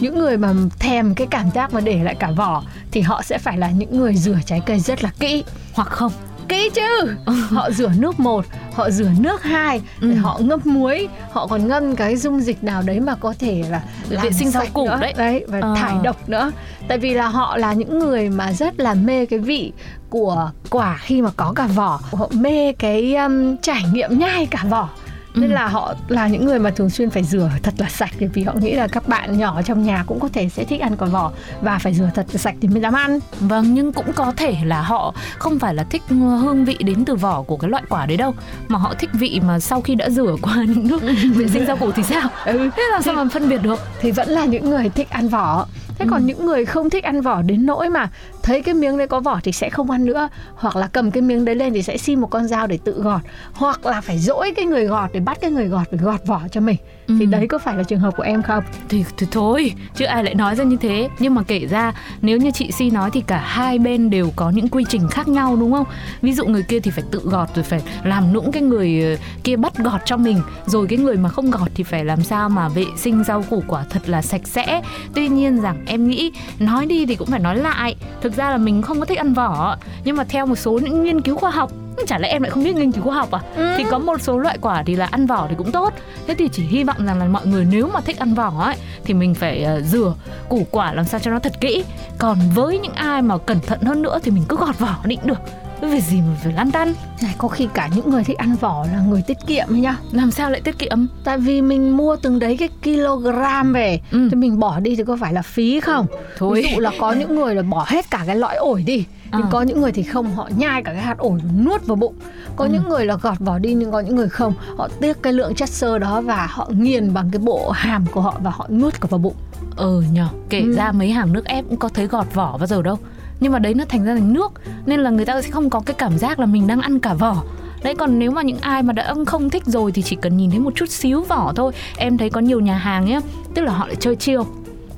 Những 0.00 0.18
người 0.18 0.36
mà 0.36 0.52
thèm 0.78 1.14
cái 1.14 1.26
cảm 1.30 1.50
giác 1.54 1.74
mà 1.74 1.80
để 1.80 1.98
lại 2.02 2.14
cả 2.14 2.30
vỏ 2.36 2.62
thì 2.96 3.02
họ 3.02 3.22
sẽ 3.22 3.38
phải 3.38 3.58
là 3.58 3.70
những 3.70 3.98
người 3.98 4.14
rửa 4.14 4.38
trái 4.46 4.60
cây 4.66 4.80
rất 4.80 5.02
là 5.04 5.10
kỹ 5.20 5.44
hoặc 5.74 5.88
không 5.88 6.12
kỹ 6.48 6.70
chứ 6.74 7.14
họ 7.50 7.70
rửa 7.70 7.90
nước 7.98 8.20
một 8.20 8.44
họ 8.74 8.90
rửa 8.90 9.10
nước 9.18 9.42
hai 9.42 9.80
Ừ. 10.00 10.14
họ 10.14 10.38
ngâm 10.42 10.60
muối 10.64 11.08
họ 11.32 11.46
còn 11.46 11.68
ngâm 11.68 11.96
cái 11.96 12.16
dung 12.16 12.40
dịch 12.40 12.64
nào 12.64 12.82
đấy 12.82 13.00
mà 13.00 13.14
có 13.14 13.34
thể 13.38 13.64
là 13.70 13.82
Vệ 14.08 14.30
sinh 14.32 14.50
rau 14.50 14.62
củ 14.72 14.86
nữa. 14.86 14.98
đấy. 15.00 15.14
đấy 15.16 15.44
và 15.48 15.60
Ờ. 15.60 15.74
thải 15.76 15.94
độc 16.02 16.28
nữa 16.28 16.52
tại 16.88 16.98
vì 16.98 17.14
là 17.14 17.28
họ 17.28 17.56
là 17.56 17.72
những 17.72 17.98
người 17.98 18.28
mà 18.30 18.52
rất 18.52 18.80
là 18.80 18.94
mê 18.94 19.26
cái 19.26 19.38
vị 19.38 19.72
của 20.10 20.50
quả 20.70 20.98
khi 21.02 21.22
mà 21.22 21.30
có 21.36 21.52
cả 21.56 21.66
vỏ 21.66 22.00
họ 22.12 22.28
mê 22.32 22.72
cái 22.72 23.14
um, 23.16 23.56
trải 23.56 23.82
nghiệm 23.92 24.18
nhai 24.18 24.46
cả 24.46 24.64
vỏ 24.70 24.88
nên 25.36 25.50
Ừ. 25.50 25.54
là 25.54 25.68
họ 25.68 25.94
là 26.08 26.26
những 26.28 26.44
người 26.44 26.58
mà 26.58 26.70
thường 26.70 26.90
xuyên 26.90 27.10
phải 27.10 27.24
rửa 27.24 27.50
thật 27.62 27.74
là 27.78 27.88
sạch 27.88 28.10
vì 28.34 28.42
họ 28.42 28.52
nghĩ 28.60 28.72
là 28.72 28.88
các 28.88 29.08
bạn 29.08 29.38
nhỏ 29.38 29.62
trong 29.62 29.82
nhà 29.82 30.04
cũng 30.06 30.20
có 30.20 30.28
thể 30.32 30.48
sẽ 30.48 30.64
thích 30.64 30.80
ăn 30.80 30.96
quả 30.96 31.08
vỏ 31.08 31.32
và 31.62 31.78
phải 31.78 31.94
rửa 31.94 32.10
thật 32.14 32.26
là 32.32 32.38
sạch 32.38 32.54
thì 32.60 32.68
mới 32.68 32.80
dám 32.80 32.92
ăn 32.94 33.18
Vâng, 33.40 33.74
nhưng 33.74 33.92
cũng 33.92 34.12
có 34.12 34.32
thể 34.36 34.56
là 34.64 34.82
họ 34.82 35.14
không 35.38 35.58
phải 35.58 35.74
là 35.74 35.84
thích 35.84 36.02
hương 36.08 36.64
vị 36.64 36.76
đến 36.80 37.04
từ 37.04 37.14
vỏ 37.14 37.42
của 37.42 37.56
cái 37.56 37.70
loại 37.70 37.82
quả 37.88 38.06
đấy 38.06 38.16
đâu 38.16 38.34
Mà 38.68 38.78
họ 38.78 38.94
thích 38.98 39.10
vị 39.12 39.40
mà 39.46 39.58
sau 39.60 39.80
khi 39.80 39.94
đã 39.94 40.10
rửa 40.10 40.36
qua 40.42 40.54
những 40.68 40.88
nước 40.88 41.02
vệ 41.34 41.48
sinh 41.48 41.66
rau 41.66 41.76
củ 41.76 41.90
thì 41.92 42.02
sao? 42.02 42.28
ừ. 42.44 42.70
Thế 42.76 42.82
làm 42.92 43.02
sao 43.02 43.14
mà 43.14 43.24
phân 43.32 43.48
biệt 43.48 43.62
được? 43.62 43.80
thì 44.00 44.10
vẫn 44.10 44.28
là 44.28 44.44
những 44.44 44.70
người 44.70 44.88
thích 44.88 45.10
ăn 45.10 45.28
vỏ 45.28 45.66
thế 45.98 46.04
Ừ. 46.06 46.10
còn 46.10 46.26
những 46.26 46.46
người 46.46 46.64
không 46.64 46.90
thích 46.90 47.04
ăn 47.04 47.20
vỏ 47.20 47.42
đến 47.42 47.66
nỗi 47.66 47.90
mà 47.90 48.08
thấy 48.42 48.62
cái 48.62 48.74
miếng 48.74 48.98
đấy 48.98 49.06
có 49.06 49.20
vỏ 49.20 49.40
thì 49.44 49.52
sẽ 49.52 49.70
không 49.70 49.90
ăn 49.90 50.04
nữa 50.06 50.28
hoặc 50.54 50.76
là 50.76 50.88
cầm 50.92 51.10
cái 51.10 51.22
miếng 51.22 51.44
đấy 51.44 51.54
lên 51.54 51.72
thì 51.74 51.82
sẽ 51.82 51.96
xin 51.96 52.20
một 52.20 52.26
con 52.30 52.46
dao 52.48 52.66
để 52.66 52.78
tự 52.84 52.92
gọt 53.02 53.20
hoặc 53.52 53.86
là 53.86 54.00
phải 54.00 54.18
dỗi 54.18 54.52
cái 54.56 54.64
người 54.64 54.84
gọt 54.86 55.10
để 55.12 55.20
bắt 55.20 55.38
cái 55.40 55.50
người 55.50 55.66
gọt 55.68 55.86
để 55.90 55.98
gọt 56.02 56.20
vỏ 56.26 56.40
cho 56.50 56.60
mình 56.60 56.76
thì 57.08 57.14
Ừ. 57.20 57.24
đấy 57.26 57.46
có 57.48 57.58
phải 57.58 57.76
là 57.76 57.82
trường 57.82 58.00
hợp 58.00 58.16
của 58.16 58.22
em 58.22 58.42
không? 58.42 58.64
Thì, 58.88 59.04
thì 59.16 59.26
thôi, 59.30 59.72
chứ 59.94 60.04
ai 60.04 60.24
lại 60.24 60.34
nói 60.34 60.54
ra 60.56 60.64
như 60.64 60.76
thế. 60.76 61.08
Nhưng 61.18 61.34
mà 61.34 61.42
kể 61.42 61.66
ra 61.66 61.92
nếu 62.22 62.38
như 62.38 62.50
chị 62.50 62.72
Si 62.72 62.90
nói 62.90 63.10
thì 63.10 63.20
cả 63.26 63.38
hai 63.38 63.78
bên 63.78 64.10
đều 64.10 64.30
có 64.36 64.50
những 64.50 64.68
quy 64.68 64.84
trình 64.88 65.08
khác 65.08 65.28
nhau 65.28 65.56
đúng 65.56 65.72
không? 65.72 65.86
Ví 66.22 66.32
dụ 66.32 66.46
người 66.46 66.62
kia 66.62 66.80
thì 66.80 66.90
phải 66.90 67.04
tự 67.10 67.20
gọt 67.24 67.48
rồi 67.54 67.62
phải 67.64 67.80
làm 68.04 68.32
nũng 68.32 68.52
cái 68.52 68.62
người 68.62 69.02
ờ, 69.02 69.16
kia 69.44 69.56
bắt 69.56 69.76
gọt 69.78 70.00
cho 70.04 70.16
mình. 70.16 70.40
Rồi 70.66 70.86
cái 70.86 70.98
người 70.98 71.16
mà 71.16 71.28
không 71.28 71.50
gọt 71.50 71.68
thì 71.74 71.84
phải 71.84 72.04
làm 72.04 72.22
sao 72.22 72.48
mà 72.48 72.68
vệ 72.68 72.84
sinh 72.96 73.24
rau 73.24 73.42
củ 73.50 73.62
quả 73.66 73.84
thật 73.90 74.02
là 74.08 74.22
sạch 74.22 74.40
sẽ. 74.46 74.82
Tuy 75.14 75.28
nhiên 75.28 75.60
rằng 75.60 75.76
em 75.86 76.08
nghĩ 76.08 76.32
nói 76.58 76.86
đi 76.86 77.06
thì 77.06 77.16
cũng 77.16 77.28
phải 77.30 77.40
nói 77.40 77.56
lại. 77.56 77.96
Thực 78.20 78.36
ra 78.36 78.50
là 78.50 78.56
mình 78.56 78.82
không 78.82 78.98
có 79.00 79.06
thích 79.06 79.18
ăn 79.18 79.34
vỏ. 79.34 79.76
Nhưng 80.04 80.16
mà 80.16 80.24
theo 80.24 80.46
một 80.46 80.56
số 80.56 80.72
những 80.82 81.04
nghiên 81.04 81.20
cứu 81.20 81.36
khoa 81.36 81.50
học 81.50 81.72
Chả 82.06 82.18
lẽ 82.18 82.28
em 82.28 82.42
lại 82.42 82.50
không 82.50 82.64
biết 82.64 82.74
nghiên 82.76 82.92
cứu 82.92 83.02
khoa 83.04 83.14
học 83.14 83.30
à? 83.30 83.40
Thì 83.76 83.84
có 83.90 83.98
một 83.98 84.20
số 84.22 84.38
loại 84.38 84.58
quả 84.60 84.82
thì 84.86 84.96
là 84.96 85.06
ăn 85.06 85.26
vỏ 85.26 85.46
thì 85.50 85.54
cũng 85.58 85.72
tốt. 85.72 85.94
Thế 86.26 86.34
thì 86.34 86.48
chỉ 86.52 86.62
hy 86.62 86.84
vọng 86.84 87.06
rằng 87.06 87.18
là 87.18 87.24
mọi 87.24 87.46
người 87.46 87.66
nếu 87.70 87.90
mà 87.94 88.00
thích 88.00 88.18
ăn 88.18 88.34
vỏ 88.34 88.52
ấy 88.64 88.76
Thì 89.04 89.14
mình 89.14 89.34
phải 89.34 89.62
ờ, 89.64 89.80
rửa 89.80 90.14
củ 90.48 90.66
quả 90.70 90.92
làm 90.92 91.04
sao 91.04 91.20
cho 91.20 91.30
nó 91.30 91.38
thật 91.38 91.52
kỹ. 91.60 91.84
Còn 92.18 92.38
với 92.54 92.78
những 92.78 92.92
ai 92.92 93.22
mà 93.22 93.38
cẩn 93.38 93.60
thận 93.60 93.80
hơn 93.80 94.02
nữa 94.02 94.18
thì 94.22 94.30
mình 94.30 94.44
cứ 94.48 94.56
gọt 94.56 94.78
vỏ 94.78 94.96
định 95.04 95.20
được. 95.24 95.38
Việc 95.80 96.00
gì 96.00 96.16
mà 96.20 96.36
phải 96.42 96.52
lăn 96.52 96.70
tăn. 96.70 96.94
Này 97.22 97.34
có 97.38 97.48
khi 97.48 97.68
cả 97.74 97.88
những 97.96 98.10
người 98.10 98.24
thích 98.24 98.38
ăn 98.38 98.56
vỏ 98.60 98.86
là 98.92 99.00
người 99.00 99.22
tiết 99.26 99.36
kiệm 99.46 99.66
nhá. 99.70 99.96
Làm 100.12 100.30
sao 100.30 100.50
lại 100.50 100.60
tiết 100.60 100.78
kiệm? 100.78 101.06
Tại 101.24 101.38
vì 101.38 101.62
mình 101.62 101.96
mua 101.96 102.16
từng 102.16 102.38
đấy 102.38 102.56
cái 102.56 102.68
kg 102.84 103.72
về 103.72 104.00
Ừ. 104.10 104.28
thì 104.30 104.36
mình 104.36 104.58
bỏ 104.58 104.80
đi 104.80 104.96
thì 104.96 105.04
có 105.04 105.16
phải 105.20 105.32
là 105.32 105.42
phí 105.42 105.80
không? 105.80 106.06
Thôi. 106.38 106.62
ví 106.62 106.72
dụ 106.74 106.80
là 106.80 106.90
có 107.00 107.12
những 107.12 107.34
người 107.36 107.54
là 107.54 107.62
bỏ 107.62 107.84
hết 107.88 108.10
cả 108.10 108.22
cái 108.26 108.36
lõi 108.36 108.54
ổi 108.56 108.82
đi 108.82 109.04
nhưng 109.32 109.42
À. 109.42 109.48
có 109.50 109.62
những 109.62 109.80
người 109.80 109.92
thì 109.92 110.02
không 110.02 110.34
họ 110.34 110.48
nhai 110.56 110.82
cả 110.82 110.92
cái 110.92 111.02
hạt 111.02 111.18
ổi 111.18 111.40
nuốt 111.64 111.86
vào 111.86 111.96
bụng. 111.96 112.14
Có 112.56 112.64
Ừ. 112.64 112.70
những 112.72 112.88
người 112.88 113.06
là 113.06 113.16
gọt 113.22 113.38
vỏ 113.40 113.58
đi 113.58 113.74
nhưng 113.74 113.92
có 113.92 114.00
những 114.00 114.16
người 114.16 114.28
không. 114.28 114.52
Họ 114.76 114.88
tiếc 115.00 115.22
cái 115.22 115.32
lượng 115.32 115.54
chất 115.54 115.68
xơ 115.68 115.98
đó 115.98 116.20
và 116.20 116.46
họ 116.50 116.68
nghiền 116.70 117.14
bằng 117.14 117.30
cái 117.32 117.38
bộ 117.38 117.70
hàm 117.70 118.06
của 118.06 118.20
họ 118.20 118.34
và 118.42 118.50
họ 118.50 118.66
nuốt 118.70 119.00
cả 119.00 119.06
vào 119.10 119.18
bụng. 119.18 119.34
Ờ 119.76 120.02
nhờ, 120.12 120.28
kể 120.48 120.60
Ừ. 120.60 120.72
ra 120.72 120.92
mấy 120.92 121.10
hàng 121.10 121.32
nước 121.32 121.44
ép 121.44 121.64
cũng 121.68 121.78
có 121.78 121.88
thấy 121.88 122.06
gọt 122.06 122.34
vỏ 122.34 122.58
bao 122.58 122.66
giờ 122.66 122.82
đâu. 122.82 122.98
Nhưng 123.40 123.52
mà 123.52 123.58
đấy 123.58 123.74
nó 123.74 123.84
thành 123.88 124.04
ra 124.04 124.14
thành 124.14 124.32
nước 124.32 124.52
Nên 124.86 125.00
là 125.00 125.10
người 125.10 125.24
ta 125.24 125.42
sẽ 125.42 125.50
không 125.50 125.70
có 125.70 125.80
cái 125.80 125.94
cảm 125.98 126.18
giác 126.18 126.38
là 126.38 126.46
mình 126.46 126.66
đang 126.66 126.80
ăn 126.80 127.00
cả 127.00 127.14
vỏ. 127.14 127.42
Đấy 127.82 127.94
còn 127.94 128.18
nếu 128.18 128.30
mà 128.30 128.42
những 128.42 128.58
ai 128.60 128.82
mà 128.82 128.92
đã 128.92 129.14
không 129.26 129.50
thích 129.50 129.62
rồi 129.66 129.92
thì 129.92 130.02
chỉ 130.02 130.16
cần 130.16 130.36
nhìn 130.36 130.50
thấy 130.50 130.58
một 130.58 130.72
chút 130.74 130.88
xíu 130.90 131.22
vỏ 131.22 131.52
thôi. 131.56 131.72
Em 131.96 132.18
thấy 132.18 132.30
có 132.30 132.40
nhiều 132.40 132.60
nhà 132.60 132.76
hàng 132.78 133.04
nhá 133.04 133.20
Tức 133.54 133.62
là 133.62 133.72
họ 133.72 133.86
lại 133.86 133.96
chơi 134.00 134.16
chiêu. 134.16 134.46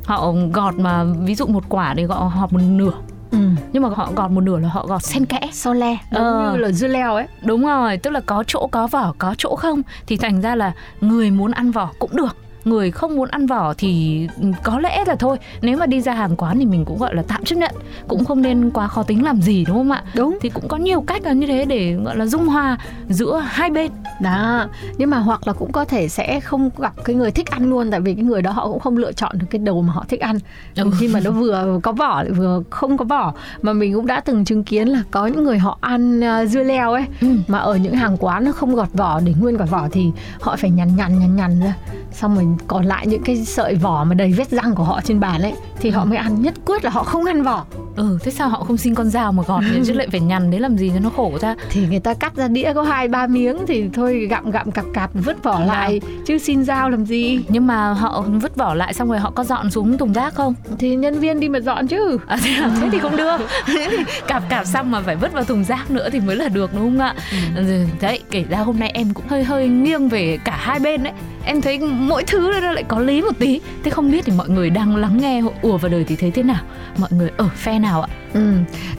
Họ 0.05 0.33
gọt 0.53 0.75
mà 0.79 1.05
ví 1.05 1.35
dụ 1.35 1.47
một 1.47 1.65
quả 1.69 1.95
để 1.95 2.05
gọt 2.05 2.33
họp 2.33 2.53
một 2.53 2.61
nửa 2.69 2.93
ừ. 3.31 3.39
Nhưng 3.73 3.83
mà 3.83 3.89
họ 3.95 4.11
gọt 4.17 4.31
một 4.31 4.41
nửa 4.41 4.59
là 4.59 4.69
họ 4.69 4.87
gọt 4.87 5.03
xen 5.03 5.27
kẽ 5.27 5.41
so 5.53 5.73
le 5.75 5.97
giống 6.11 6.23
Ờ. 6.25 6.53
như 6.53 6.59
là 6.59 6.71
dưa 6.71 6.89
leo 6.89 7.15
ấy 7.15 7.27
Đúng 7.43 7.67
rồi, 7.67 7.97
tức 7.97 8.11
là 8.11 8.21
có 8.27 8.45
chỗ 8.47 8.67
có 8.73 8.87
vỏ, 8.87 9.15
có 9.19 9.35
chỗ 9.39 9.57
không 9.57 9.83
Thì 10.07 10.17
thành 10.17 10.41
ra 10.41 10.55
là 10.55 10.73
người 11.01 11.31
muốn 11.31 11.51
ăn 11.51 11.71
vỏ 11.71 11.91
cũng 11.99 12.17
được 12.17 12.37
Người 12.69 12.91
không 12.91 13.17
muốn 13.17 13.29
ăn 13.29 13.47
vỏ 13.47 13.75
thì 13.79 14.27
có 14.63 14.81
lẽ 14.81 15.05
là 15.07 15.15
thôi. 15.17 15.37
Nếu 15.63 15.77
mà 15.79 15.87
đi 15.87 16.01
ra 16.01 16.15
hàng 16.15 16.37
quán 16.37 16.59
thì 16.59 16.65
mình 16.67 16.85
cũng 16.85 16.99
gọi 16.99 17.15
là 17.15 17.23
tạm 17.29 17.45
chấp 17.45 17.57
nhận. 17.57 17.75
Cũng 18.09 18.25
không 18.25 18.43
nên 18.43 18.71
quá 18.71 18.87
khó 18.89 19.03
tính 19.03 19.25
làm 19.25 19.41
gì 19.43 19.65
đúng 19.65 19.77
không 19.77 19.91
ạ? 19.91 20.03
Đúng. 20.15 20.39
Thì 20.41 20.49
cũng 20.49 20.69
có 20.69 20.77
nhiều 20.77 21.01
cách 21.01 21.23
là 21.25 21.33
như 21.33 21.47
thế 21.47 21.65
để 21.65 21.93
gọi 22.05 22.17
là 22.17 22.27
dung 22.27 22.47
hòa 22.47 22.79
giữa 23.09 23.43
hai 23.47 23.71
bên. 23.71 23.91
Đó 24.21 24.67
nhưng 24.99 25.11
mà 25.11 25.19
hoặc 25.19 25.47
là 25.47 25.53
cũng 25.53 25.73
có 25.73 25.85
thể 25.85 26.09
sẽ 26.09 26.41
không 26.41 26.71
gặp 26.79 26.93
cái 27.05 27.17
người 27.17 27.31
thích 27.31 27.51
ăn 27.51 27.71
luôn 27.71 27.91
tại 27.91 28.01
vì 28.01 28.15
cái 28.15 28.25
người 28.25 28.43
đó 28.43 28.51
họ 28.51 28.67
cũng 28.69 28.81
không 28.81 28.97
lựa 28.97 29.13
chọn 29.13 29.39
được 29.39 29.47
cái 29.51 29.59
đồ 29.59 29.81
mà 29.81 29.93
họ 29.93 30.05
thích 30.09 30.21
ăn. 30.21 30.39
Ừ. 30.77 30.91
khi 30.99 31.09
mà 31.09 31.21
nó 31.21 31.31
vừa 31.31 31.81
có 31.83 31.93
vỏ 31.93 32.23
lại 32.23 32.31
vừa 32.33 32.63
không 32.71 32.97
có 32.97 33.05
vỏ. 33.05 33.33
Mà 33.63 33.73
mình 33.73 33.95
cũng 33.95 34.07
đã 34.07 34.21
từng 34.21 34.45
chứng 34.45 34.65
kiến 34.65 34.89
là 34.89 35.03
có 35.11 35.27
những 35.27 35.45
người 35.45 35.59
họ 35.59 35.79
ăn 35.81 36.21
à, 36.25 36.45
dưa 36.45 36.63
leo 36.63 36.93
ấy 36.93 37.05
Ừ. 37.21 37.29
mà 37.49 37.59
ở 37.59 37.77
những 37.77 37.95
hàng 37.95 38.17
quán 38.17 38.45
nó 38.45 38.53
không 38.53 38.75
gọt 38.75 38.89
vỏ 38.93 39.21
để 39.21 39.35
nguyên 39.41 39.59
quả 39.59 39.67
vỏ 39.67 39.89
thì 39.93 40.11
họ 40.41 40.57
phải 40.57 40.71
nhằn 40.71 40.97
nhằn 40.97 41.19
nhằn 41.19 41.37
nhằn 41.37 41.61
ra 41.61 41.75
xong 42.13 42.35
rồi 42.35 42.47
còn 42.67 42.85
lại 42.85 43.07
những 43.07 43.23
cái 43.23 43.45
sợi 43.45 43.75
vỏ 43.75 44.05
mà 44.05 44.15
đầy 44.15 44.33
vết 44.33 44.51
răng 44.51 44.75
của 44.75 44.85
họ 44.85 45.01
trên 45.05 45.21
bàn 45.21 45.43
ấy 45.43 45.55
thì 45.81 45.91
họ 45.91 46.05
mới 46.05 46.19
ăn. 46.19 46.43
Nhất 46.43 46.55
quyết 46.65 46.85
là 46.85 46.91
họ 46.91 47.03
không 47.03 47.25
ăn 47.25 47.43
vỏ 47.43 47.65
Ừ, 47.99 48.19
thế 48.23 48.31
sao 48.31 48.49
họ 48.49 48.65
không 48.65 48.77
xin 48.77 48.95
con 48.95 49.11
dao 49.11 49.33
mà 49.33 49.43
gọt 49.47 49.63
nhỉ? 49.63 49.81
chứ 49.87 49.93
lại 49.93 50.07
phải 50.11 50.21
nhằn 50.21 50.51
đấy 50.51 50.61
làm 50.61 50.77
gì 50.77 50.91
cho 50.95 51.01
nó 51.01 51.11
khổ 51.17 51.39
ra 51.41 51.55
thì 51.71 51.87
người 51.91 52.01
ta 52.01 52.15
cắt 52.15 52.37
ra 52.37 52.49
đĩa 52.49 52.73
có 52.75 52.83
hai 52.83 53.09
ba 53.09 53.27
miếng 53.27 53.57
thì 53.67 53.89
thôi 53.93 54.27
gặm 54.31 54.51
gặm 54.51 54.71
cặp 54.71 54.85
cặp 54.95 55.11
vứt 55.15 55.43
vỏ 55.43 55.61
lại. 55.61 56.01
Chứ 56.27 56.39
xin 56.39 56.65
dao 56.65 56.91
làm 56.91 57.05
gì? 57.05 57.45
Nhưng 57.49 57.67
mà 57.67 57.93
họ 57.93 58.25
vứt 58.43 58.57
vỏ 58.57 58.75
lại 58.75 58.95
xong 58.95 59.09
rồi 59.09 59.19
họ 59.19 59.31
có 59.31 59.45
dọn 59.45 59.71
xuống 59.71 59.99
thùng 59.99 60.13
rác 60.13 60.35
không? 60.35 60.55
thì 60.79 60.97
nhân 60.97 61.19
viên 61.21 61.41
đi 61.41 61.49
mà 61.49 61.61
dọn 61.61 61.89
chứ. 61.89 62.19
À, 62.27 62.39
thế, 62.43 62.51
à? 62.61 62.71
thế 62.81 62.89
thì 62.93 62.99
không 62.99 63.17
được. 63.17 63.37
Cạp 64.27 64.43
cạp 64.49 64.67
xong 64.67 64.91
mà 64.91 65.01
phải 65.01 65.17
vứt 65.17 65.33
vào 65.33 65.45
thùng 65.45 65.65
rác 65.65 65.91
nữa 65.91 66.09
thì 66.13 66.21
mới 66.21 66.37
là 66.37 66.49
được 66.49 66.75
đúng 66.75 66.83
không 66.83 66.99
ạ? 66.99 67.15
Ừ, 67.57 67.85
đấy 68.01 68.21
kể 68.31 68.45
ra 68.49 68.59
hôm 68.59 68.79
nay 68.79 68.91
em 68.95 69.15
cũng 69.15 69.25
hơi 69.29 69.45
hơi 69.45 69.69
nghiêng 69.69 70.09
về 70.09 70.39
cả 70.45 70.57
hai 70.61 70.79
bên 70.81 71.03
đấy. 71.03 71.13
Em 71.45 71.61
thấy 71.61 71.79
mỗi 71.79 72.25
thứ 72.25 72.51
nó 72.63 72.73
lại 72.73 72.85
có 72.89 72.99
lý 72.99 73.23
một 73.23 73.39
tí. 73.39 73.61
Thế 73.85 73.91
không 73.91 74.11
biết 74.11 74.25
thì 74.25 74.33
mọi 74.37 74.49
người 74.49 74.71
đang 74.71 74.97
lắng 74.97 75.19
nghe 75.21 75.43
ùa 75.63 75.77
vào 75.77 75.91
đời 75.91 76.05
thì 76.05 76.17
thấy 76.17 76.31
thế 76.31 76.43
nào? 76.43 76.63
Mọi 76.99 77.11
người 77.13 77.31
ở 77.37 77.49
phe 77.57 77.79
nào 77.79 77.88
ạ? 77.95 78.09
Ừ, 78.33 78.53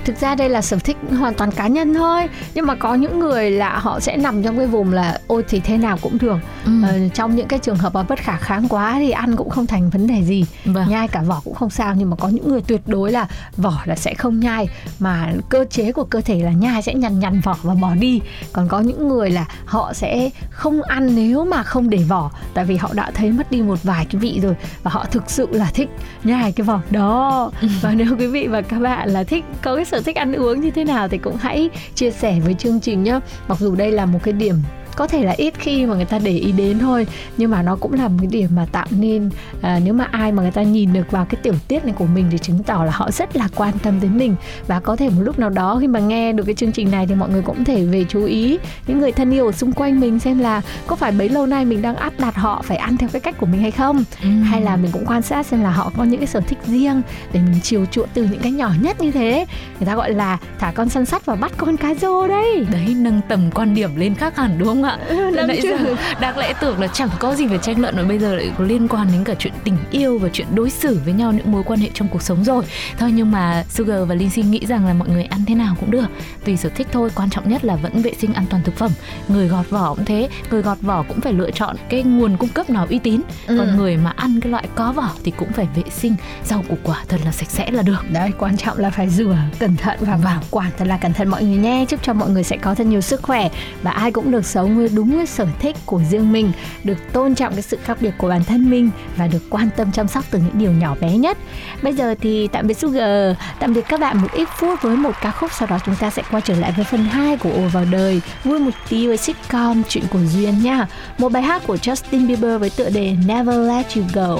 thực 0.05 0.17
ra 0.17 0.35
đây 0.35 0.49
là 0.49 0.61
sở 0.61 0.77
thích 0.79 0.97
hoàn 1.19 1.33
toàn 1.33 1.51
cá 1.51 1.67
nhân 1.67 1.93
thôi. 1.93 2.29
Nhưng 2.53 2.65
mà 2.65 2.75
có 2.75 2.95
những 2.95 3.19
người 3.19 3.51
là 3.51 3.79
họ 3.79 3.99
sẽ 3.99 4.17
nằm 4.17 4.43
trong 4.43 4.57
cái 4.57 4.67
vùng 4.67 4.93
là 4.93 5.19
ôi 5.27 5.43
thì 5.49 5.59
thế 5.59 5.77
nào 5.77 5.97
cũng 6.01 6.17
được. 6.21 6.37
Ừ. 6.65 6.71
ờ, 6.87 7.09
trong 7.13 7.35
những 7.35 7.47
cái 7.47 7.59
trường 7.59 7.75
hợp 7.75 7.93
mà 7.93 8.03
bất 8.03 8.19
khả 8.19 8.37
kháng 8.37 8.67
quá 8.69 8.95
thì 8.99 9.11
ăn 9.11 9.35
cũng 9.35 9.49
không 9.49 9.67
thành 9.67 9.89
vấn 9.89 10.07
đề 10.07 10.23
gì. 10.23 10.45
Vâng. 10.65 10.89
nhai 10.89 11.07
cả 11.07 11.21
vỏ 11.21 11.41
cũng 11.45 11.53
không 11.53 11.69
sao. 11.69 11.93
Nhưng 11.97 12.09
mà 12.09 12.15
có 12.15 12.27
những 12.27 12.49
người 12.49 12.61
tuyệt 12.61 12.81
đối 12.85 13.11
là 13.11 13.27
vỏ 13.57 13.81
là 13.85 13.95
sẽ 13.95 14.13
không 14.13 14.39
nhai. 14.39 14.67
Mà 14.99 15.33
cơ 15.49 15.65
chế 15.69 15.91
của 15.91 16.03
cơ 16.03 16.21
thể 16.21 16.39
là 16.43 16.51
nhai 16.51 16.81
sẽ 16.81 16.93
nhằn 16.93 17.19
nhằn 17.19 17.39
vỏ 17.39 17.55
và 17.63 17.73
bỏ 17.73 17.95
đi. 17.95 18.21
Còn 18.53 18.67
có 18.67 18.79
những 18.79 19.07
người 19.07 19.29
là 19.29 19.45
họ 19.65 19.93
sẽ 19.93 20.29
không 20.49 20.81
ăn 20.81 21.15
nếu 21.15 21.45
mà 21.45 21.63
không 21.63 21.89
để 21.89 21.97
vỏ. 21.97 22.31
Tại 22.53 22.65
vì 22.65 22.77
họ 22.77 22.89
đã 22.93 23.11
thấy 23.13 23.31
mất 23.31 23.51
đi 23.51 23.61
một 23.61 23.83
vài 23.83 24.05
cái 24.05 24.21
vị 24.21 24.39
rồi 24.43 24.55
và 24.83 24.91
họ 24.91 25.05
thực 25.11 25.29
sự 25.29 25.47
là 25.51 25.71
thích 25.73 25.89
nhai 26.23 26.51
cái 26.51 26.65
vỏ 26.65 26.79
đó. 26.89 27.51
Và 27.81 27.91
nếu 27.91 28.15
quý 28.19 28.27
vị 28.27 28.47
và 28.47 28.61
các 28.61 28.78
bạn 28.79 29.09
là 29.09 29.23
thích, 29.23 29.45
có 29.61 29.75
cái 29.75 29.85
sở 29.85 30.01
thích 30.01 30.15
ăn 30.15 30.33
uống 30.33 30.61
như 30.61 30.71
thế 30.71 30.83
nào 30.83 31.07
thì 31.07 31.17
cũng 31.17 31.35
hãy 31.35 31.69
chia 31.95 32.11
sẻ 32.11 32.39
với 32.45 32.53
chương 32.53 32.79
trình 32.79 33.03
nhé 33.03 33.19
mặc 33.47 33.59
dù 33.59 33.75
đây 33.75 33.91
là 33.91 34.05
một 34.05 34.19
cái 34.23 34.33
điểm 34.33 34.55
có 34.95 35.07
thể 35.07 35.23
là 35.23 35.31
ít 35.37 35.53
khi 35.57 35.85
mà 35.85 35.95
người 35.95 36.05
ta 36.05 36.19
để 36.19 36.31
ý 36.31 36.51
đến 36.51 36.79
thôi 36.79 37.07
nhưng 37.37 37.51
mà 37.51 37.61
nó 37.61 37.75
cũng 37.75 37.93
là 37.93 38.07
một 38.07 38.17
cái 38.19 38.27
điểm 38.27 38.49
mà 38.55 38.65
tạo 38.71 38.85
nên 38.89 39.29
à, 39.61 39.79
nếu 39.83 39.93
mà 39.93 40.07
ai 40.11 40.31
mà 40.31 40.41
người 40.41 40.51
ta 40.51 40.61
nhìn 40.61 40.93
được 40.93 41.11
vào 41.11 41.25
cái 41.29 41.39
tiểu 41.43 41.53
tiết 41.67 41.85
này 41.85 41.93
của 41.97 42.05
mình 42.05 42.25
thì 42.31 42.37
chứng 42.37 42.63
tỏ 42.63 42.83
là 42.83 42.91
họ 42.91 43.11
rất 43.11 43.35
là 43.35 43.47
quan 43.55 43.73
tâm 43.83 43.99
đến 44.01 44.17
mình. 44.17 44.35
Và 44.67 44.79
có 44.79 44.95
thể 44.95 45.09
một 45.09 45.21
lúc 45.21 45.39
nào 45.39 45.49
đó 45.49 45.77
khi 45.81 45.87
mà 45.87 45.99
nghe 45.99 46.33
được 46.33 46.43
cái 46.43 46.55
chương 46.55 46.71
trình 46.71 46.91
này 46.91 47.07
thì 47.07 47.15
mọi 47.15 47.29
người 47.29 47.41
cũng 47.41 47.63
thể 47.63 47.85
về 47.85 48.05
chú 48.09 48.25
ý 48.25 48.57
những 48.87 48.99
người 48.99 49.11
thân 49.11 49.31
yêu 49.33 49.45
ở 49.45 49.51
xung 49.51 49.71
quanh 49.71 49.99
mình 49.99 50.19
xem 50.19 50.39
là 50.39 50.61
có 50.87 50.95
phải 50.95 51.11
bấy 51.11 51.29
lâu 51.29 51.45
nay 51.45 51.65
mình 51.65 51.81
đang 51.81 51.95
áp 51.95 52.13
đặt 52.19 52.35
họ 52.35 52.61
phải 52.65 52.77
ăn 52.77 52.97
theo 52.97 53.09
cái 53.13 53.21
cách 53.21 53.37
của 53.37 53.45
mình 53.45 53.61
hay 53.61 53.71
không? 53.71 54.03
Ừ. 54.23 54.29
hay 54.29 54.61
là 54.61 54.75
mình 54.75 54.91
cũng 54.91 55.05
quan 55.05 55.21
sát 55.21 55.45
xem 55.45 55.63
là 55.63 55.71
họ 55.71 55.91
có 55.97 56.03
những 56.03 56.19
cái 56.19 56.27
sở 56.27 56.39
thích 56.39 56.57
riêng 56.65 57.01
để 57.33 57.39
mình 57.39 57.59
chiều 57.63 57.85
chuộng 57.85 58.09
từ 58.13 58.23
những 58.23 58.41
cái 58.41 58.51
nhỏ 58.51 58.71
nhất 58.81 59.01
như 59.01 59.11
thế. 59.11 59.45
Người 59.79 59.87
ta 59.87 59.95
gọi 59.95 60.13
là 60.13 60.37
thả 60.59 60.71
con 60.71 60.89
săn 60.89 61.05
sắt 61.05 61.25
và 61.25 61.35
bắt 61.35 61.51
con 61.57 61.77
cá 61.77 61.93
rô 61.95 62.27
đấy. 62.27 62.65
Đấy 62.71 62.95
nâng 62.97 63.21
tầm 63.29 63.51
quan 63.51 63.75
điểm 63.75 63.95
lên 63.95 64.15
khác 64.15 64.37
hẳn 64.37 64.55
đúng 64.57 64.67
không 64.67 64.83
ạ 64.83 64.88
lắm 65.31 65.47
nãy 65.47 65.59
chứ. 65.63 65.77
giờ 65.79 65.95
đáng 66.21 66.37
lẽ 66.37 66.53
tưởng 66.61 66.79
là 66.79 66.87
chẳng 66.87 67.09
có 67.19 67.35
gì 67.35 67.47
phải 67.47 67.57
tranh 67.57 67.81
luận 67.81 67.95
mà 67.97 68.03
bây 68.03 68.19
giờ 68.19 68.35
lại 68.35 68.51
có 68.57 68.63
liên 68.63 68.87
quan 68.87 69.07
đến 69.11 69.23
cả 69.23 69.33
chuyện 69.39 69.53
tình 69.63 69.77
yêu 69.91 70.17
và 70.17 70.29
chuyện 70.33 70.47
đối 70.55 70.69
xử 70.69 70.99
với 71.05 71.13
nhau 71.13 71.31
những 71.31 71.51
mối 71.51 71.63
quan 71.63 71.79
hệ 71.79 71.89
trong 71.93 72.07
cuộc 72.07 72.21
sống 72.21 72.43
rồi. 72.43 72.63
Thôi 72.99 73.11
nhưng 73.11 73.31
mà 73.31 73.63
Sugar 73.69 74.07
và 74.07 74.15
Linh 74.15 74.29
xin 74.29 74.51
nghĩ 74.51 74.65
rằng 74.65 74.85
là 74.85 74.93
mọi 74.93 75.09
người 75.09 75.23
ăn 75.23 75.45
thế 75.47 75.55
nào 75.55 75.75
cũng 75.79 75.91
được. 75.91 76.05
Tùy 76.45 76.57
sở 76.57 76.69
thích 76.69 76.87
thôi 76.91 77.09
quan 77.15 77.29
trọng 77.29 77.49
nhất 77.49 77.65
là 77.65 77.75
vẫn 77.75 78.01
vệ 78.01 78.13
sinh 78.13 78.33
an 78.33 78.45
toàn 78.49 78.63
thực 78.63 78.75
phẩm. 78.75 78.91
Người 79.27 79.47
gọt 79.47 79.69
vỏ 79.69 79.93
cũng 79.95 80.05
thế 80.05 80.29
người 80.51 80.61
gọt 80.61 80.81
vỏ 80.81 81.03
cũng 81.07 81.21
phải 81.21 81.33
lựa 81.33 81.51
chọn 81.51 81.75
cái 81.89 82.03
nguồn 82.03 82.37
cung 82.37 82.49
cấp 82.49 82.69
nào 82.69 82.87
uy 82.89 82.99
tín. 82.99 83.21
Ừ. 83.47 83.57
còn 83.57 83.77
người 83.77 83.97
mà 83.97 84.13
ăn 84.15 84.39
cái 84.39 84.51
loại 84.51 84.67
có 84.75 84.91
vỏ 84.91 85.09
thì 85.23 85.31
cũng 85.31 85.51
phải 85.51 85.67
vệ 85.75 85.83
sinh 85.91 86.15
rau 86.45 86.63
củ 86.69 86.77
quả 86.83 87.03
thật 87.09 87.17
là 87.25 87.31
sạch 87.31 87.49
sẽ 87.49 87.71
là 87.71 87.81
được. 87.81 88.11
Đấy, 88.11 88.31
quan 88.37 88.57
trọng 88.57 88.77
là 88.77 88.89
phải 88.89 89.09
rửa 89.09 89.37
cẩn 89.59 89.75
thận 89.75 89.97
và 90.01 90.17
bảo 90.23 90.41
quản 90.51 90.71
thật 90.77 90.87
là 90.87 90.97
cẩn 90.97 91.13
thận 91.13 91.29
mọi 91.29 91.43
người 91.43 91.57
nhé. 91.57 91.85
Chúc 91.89 92.03
cho 92.03 92.13
mọi 92.13 92.29
người 92.29 92.43
sẽ 92.43 92.57
có 92.57 92.75
thật 92.75 92.87
nhiều 92.87 93.01
sức 93.01 93.21
khỏe 93.21 93.49
Và 93.81 93.91
ai 93.91 94.11
cũng 94.11 94.31
được 94.31 94.45
sống 94.45 94.68
sống 94.75 94.95
đúng 94.95 95.17
với 95.17 95.25
sở 95.25 95.47
thích 95.59 95.75
của 95.85 96.01
riêng 96.09 96.31
mình, 96.31 96.51
Được 96.83 97.13
tôn 97.13 97.35
trọng 97.35 97.53
cái 97.53 97.61
sự 97.61 97.77
khác 97.83 97.97
biệt 98.01 98.11
của 98.17 98.29
bản 98.29 98.43
thân 98.43 98.69
mình 98.69 98.89
Và 99.17 99.27
được 99.27 99.49
quan 99.49 99.69
tâm 99.77 99.91
chăm 99.91 100.07
sóc 100.07 100.25
từ 100.31 100.39
những 100.39 100.59
điều 100.59 100.71
nhỏ 100.71 100.95
bé 101.01 101.17
nhất. 101.17 101.37
Bây 101.81 101.93
giờ 101.93 102.15
thì 102.21 102.47
tạm 102.47 102.67
biệt 102.67 102.77
Sugar, 102.77 103.35
Tạm 103.59 103.73
biệt 103.73 103.85
các 103.89 103.99
bạn 103.99 104.17
một 104.17 104.31
ít 104.33 104.47
phút 104.57 104.81
với 104.81 104.95
một 104.95 105.15
ca 105.21 105.31
khúc, 105.31 105.51
Sau 105.53 105.67
đó 105.67 105.79
chúng 105.85 105.95
ta 105.95 106.09
sẽ 106.09 106.23
quay 106.31 106.41
trở 106.45 106.55
lại 106.55 106.73
với 106.75 106.85
phần 106.85 107.03
2 107.05 107.37
của 107.37 107.51
Ồ 107.51 107.67
vào 107.67 107.85
đời. 107.91 108.21
Vui 108.43 108.59
một 108.59 108.71
tí 108.89 109.07
với 109.07 109.17
sitcom 109.17 109.83
Chuyện 109.89 110.03
của 110.11 110.19
Duyên 110.19 110.63
nha. 110.63 110.87
Một 111.17 111.31
bài 111.31 111.43
hát 111.43 111.61
của 111.67 111.75
Justin 111.75 112.27
Bieber 112.27 112.59
với 112.59 112.69
tựa 112.69 112.89
đề 112.89 113.15
Never 113.27 113.67
Let 113.67 113.95
You 113.95 114.03
Go. 114.13 114.39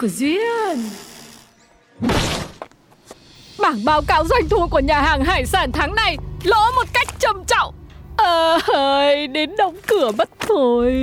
của 0.00 0.08
Duyên. 0.08 0.90
Bảng 3.58 3.84
báo 3.84 4.02
cáo 4.02 4.24
doanh 4.26 4.48
thu 4.48 4.68
của 4.68 4.78
nhà 4.78 5.00
hàng 5.00 5.24
hải 5.24 5.46
sản 5.46 5.72
tháng 5.72 5.94
này 5.94 6.16
lỗ 6.44 6.70
một 6.76 6.86
cách 6.92 7.08
trầm 7.18 7.44
trọng. 7.46 7.74
Ơi, 8.66 9.26
đến 9.26 9.50
đóng 9.58 9.76
cửa 9.86 10.10
mất 10.18 10.28
rồi. 10.48 10.94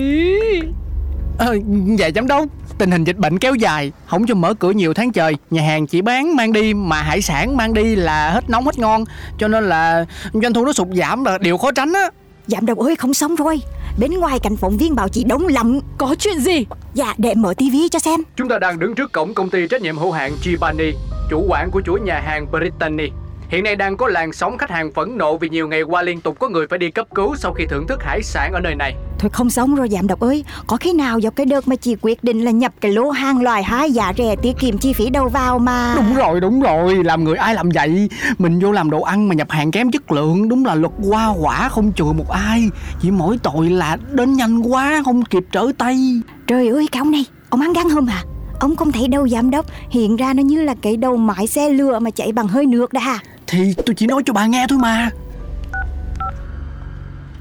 Ờ, 1.37 1.57
dạ 1.97 2.09
giám 2.15 2.27
đốc 2.27 2.45
Tình 2.77 2.91
hình 2.91 3.03
dịch 3.03 3.17
bệnh 3.17 3.39
kéo 3.39 3.55
dài 3.55 3.91
Không 4.05 4.25
cho 4.27 4.35
mở 4.35 4.53
cửa 4.53 4.71
nhiều 4.71 4.93
tháng 4.93 5.11
trời 5.11 5.33
Nhà 5.49 5.61
hàng 5.61 5.87
chỉ 5.87 6.01
bán 6.01 6.35
mang 6.35 6.53
đi 6.53 6.73
Mà 6.73 7.01
hải 7.01 7.21
sản 7.21 7.57
mang 7.57 7.73
đi 7.73 7.95
là 7.95 8.31
hết 8.31 8.49
nóng 8.49 8.65
hết 8.65 8.79
ngon 8.79 9.03
Cho 9.37 9.47
nên 9.47 9.69
là 9.69 10.05
doanh 10.33 10.53
thu 10.53 10.65
nó 10.65 10.73
sụt 10.73 10.87
giảm 10.95 11.23
là 11.23 11.37
điều 11.37 11.57
khó 11.57 11.71
tránh 11.71 11.93
á 11.93 12.09
Giám 12.47 12.65
đốc 12.65 12.77
ơi 12.77 12.95
không 12.95 13.13
xong 13.13 13.35
rồi 13.35 13.61
Bên 13.97 14.11
ngoài 14.11 14.39
cảnh 14.39 14.55
phóng 14.55 14.77
viên 14.77 14.95
bảo 14.95 15.09
chị 15.09 15.23
đông 15.23 15.47
lắm. 15.47 15.79
Có 15.97 16.15
chuyện 16.19 16.39
gì? 16.39 16.65
Dạ 16.93 17.13
để 17.17 17.35
mở 17.35 17.53
tivi 17.57 17.89
cho 17.89 17.99
xem. 17.99 18.19
Chúng 18.35 18.49
ta 18.49 18.59
đang 18.59 18.79
đứng 18.79 18.95
trước 18.95 19.11
cổng 19.11 19.33
công 19.33 19.49
ty 19.49 19.67
trách 19.67 19.81
nhiệm 19.81 19.97
hữu 19.97 20.11
hạn 20.11 20.31
Chibani 20.41 20.91
Chủ 21.29 21.45
quản 21.49 21.71
của 21.71 21.81
chuỗi 21.85 21.99
nhà 21.99 22.19
hàng 22.19 22.51
Brittany 22.51 23.09
Hiện 23.49 23.63
nay 23.63 23.75
đang 23.75 23.97
có 23.97 24.07
làn 24.07 24.33
sóng 24.33 24.57
khách 24.57 24.71
hàng 24.71 24.91
phẫn 24.91 25.17
nộ 25.17 25.37
vì 25.37 25.49
nhiều 25.49 25.67
ngày 25.67 25.81
qua 25.81 26.01
liên 26.01 26.21
tục 26.21 26.39
có 26.39 26.49
người 26.49 26.67
phải 26.67 26.79
đi 26.79 26.91
cấp 26.91 27.07
cứu 27.15 27.35
sau 27.35 27.53
khi 27.53 27.65
thưởng 27.69 27.87
thức 27.87 28.03
hải 28.03 28.23
sản 28.23 28.53
ở 28.53 28.59
nơi 28.59 28.75
này. 28.75 28.95
Thôi 29.19 29.29
không 29.33 29.49
xong 29.49 29.75
rồi 29.75 29.89
giám 29.89 30.07
đốc 30.07 30.19
ơi. 30.19 30.45
Có 30.67 30.77
khi 30.77 30.93
nào 30.93 31.19
vào 31.21 31.31
cái 31.31 31.45
đợt 31.45 31.67
mà 31.67 31.75
chị 31.75 31.95
quyết 32.01 32.23
định 32.23 32.45
là 32.45 32.51
nhập 32.51 32.73
cái 32.81 32.91
lô 32.91 33.09
hàng 33.09 33.41
loài 33.41 33.63
hai 33.63 33.91
giá 33.91 34.13
rẻ 34.17 34.35
tiết 34.41 34.53
kiệm 34.59 34.77
chi 34.77 34.93
phí 34.93 35.09
đầu 35.09 35.29
vào 35.29 35.59
mà? 35.59 35.93
Đúng 35.95 36.15
rồi, 36.15 36.41
đúng 36.41 36.61
rồi, 36.61 37.03
làm 37.03 37.23
người 37.23 37.35
ai 37.35 37.53
làm 37.53 37.69
vậy? 37.69 38.09
Mình 38.37 38.59
vô 38.59 38.71
làm 38.71 38.89
đồ 38.89 39.01
ăn 39.01 39.27
mà 39.27 39.35
nhập 39.35 39.51
hàng 39.51 39.71
kém 39.71 39.91
chất 39.91 40.11
lượng. 40.11 40.49
Đúng 40.49 40.65
là 40.65 40.75
luật 40.75 40.93
hoa 41.09 41.27
quả 41.27 41.69
không 41.69 41.93
chừa 41.93 42.13
một 42.13 42.29
ai. 42.29 42.69
Chỉ 43.01 43.11
mỗi 43.11 43.37
tội 43.43 43.69
là 43.69 43.97
đến 44.11 44.33
nhanh 44.33 44.61
quá 44.61 45.01
không 45.05 45.25
kịp 45.25 45.43
trở 45.51 45.71
tay. 45.77 46.21
Trời 46.47 46.67
ơi 46.69 46.87
cái 46.91 46.99
ông 46.99 47.11
này 47.11 47.25
Ông 47.49 47.61
ăn 47.61 47.73
gan 47.73 47.89
không 47.89 48.07
à 48.07 48.23
Ông 48.59 48.75
không 48.75 48.91
thấy 48.91 49.07
đâu 49.07 49.27
giám 49.27 49.49
đốc. 49.49 49.65
Hiện 49.89 50.15
ra 50.15 50.33
nó 50.33 50.43
như 50.43 50.63
là 50.63 50.75
cái 50.81 50.97
đầu 50.97 51.17
mái 51.17 51.47
xe 51.47 51.69
lửa 51.69 51.99
mà 51.99 52.09
chạy 52.09 52.31
bằng 52.31 52.47
hơi 52.47 52.65
nước 52.65 52.93
đã 52.93 53.01
thì 53.47 53.73
tôi 53.85 53.95
chỉ 53.95 54.07
nói 54.07 54.21
cho 54.25 54.33
bà 54.33 54.45
nghe 54.45 54.65
thôi 54.69 54.79
mà 54.81 55.09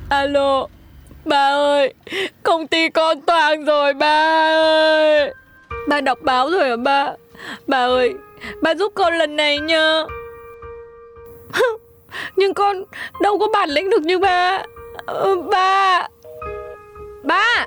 Alo, 0.09 0.67
ba 1.25 1.49
ơi, 1.53 1.95
công 2.43 2.67
ty 2.67 2.89
con 2.89 3.21
toàn 3.21 3.65
rồi 3.65 3.95
ba 3.95 4.23
ơi. 4.53 5.33
Ba 5.89 6.01
đọc 6.01 6.19
báo 6.23 6.51
rồi 6.51 6.69
hả 6.69 6.77
ba? 6.77 7.13
Ba 7.67 7.79
ơi, 7.87 8.15
ba 8.63 8.75
giúp 8.75 8.93
con 8.95 9.19
lần 9.19 9.37
này 9.37 9.59
nha. 9.59 10.03
Nhưng 12.37 12.55
con 12.55 12.85
đâu 13.23 13.39
có 13.39 13.47
bản 13.53 13.71
lĩnh 13.71 13.91
được 13.91 14.03
như 14.03 14.19
ba. 14.19 14.63
Ờ, 15.07 15.37
Ba. 15.37 16.09
Ba. 17.23 17.67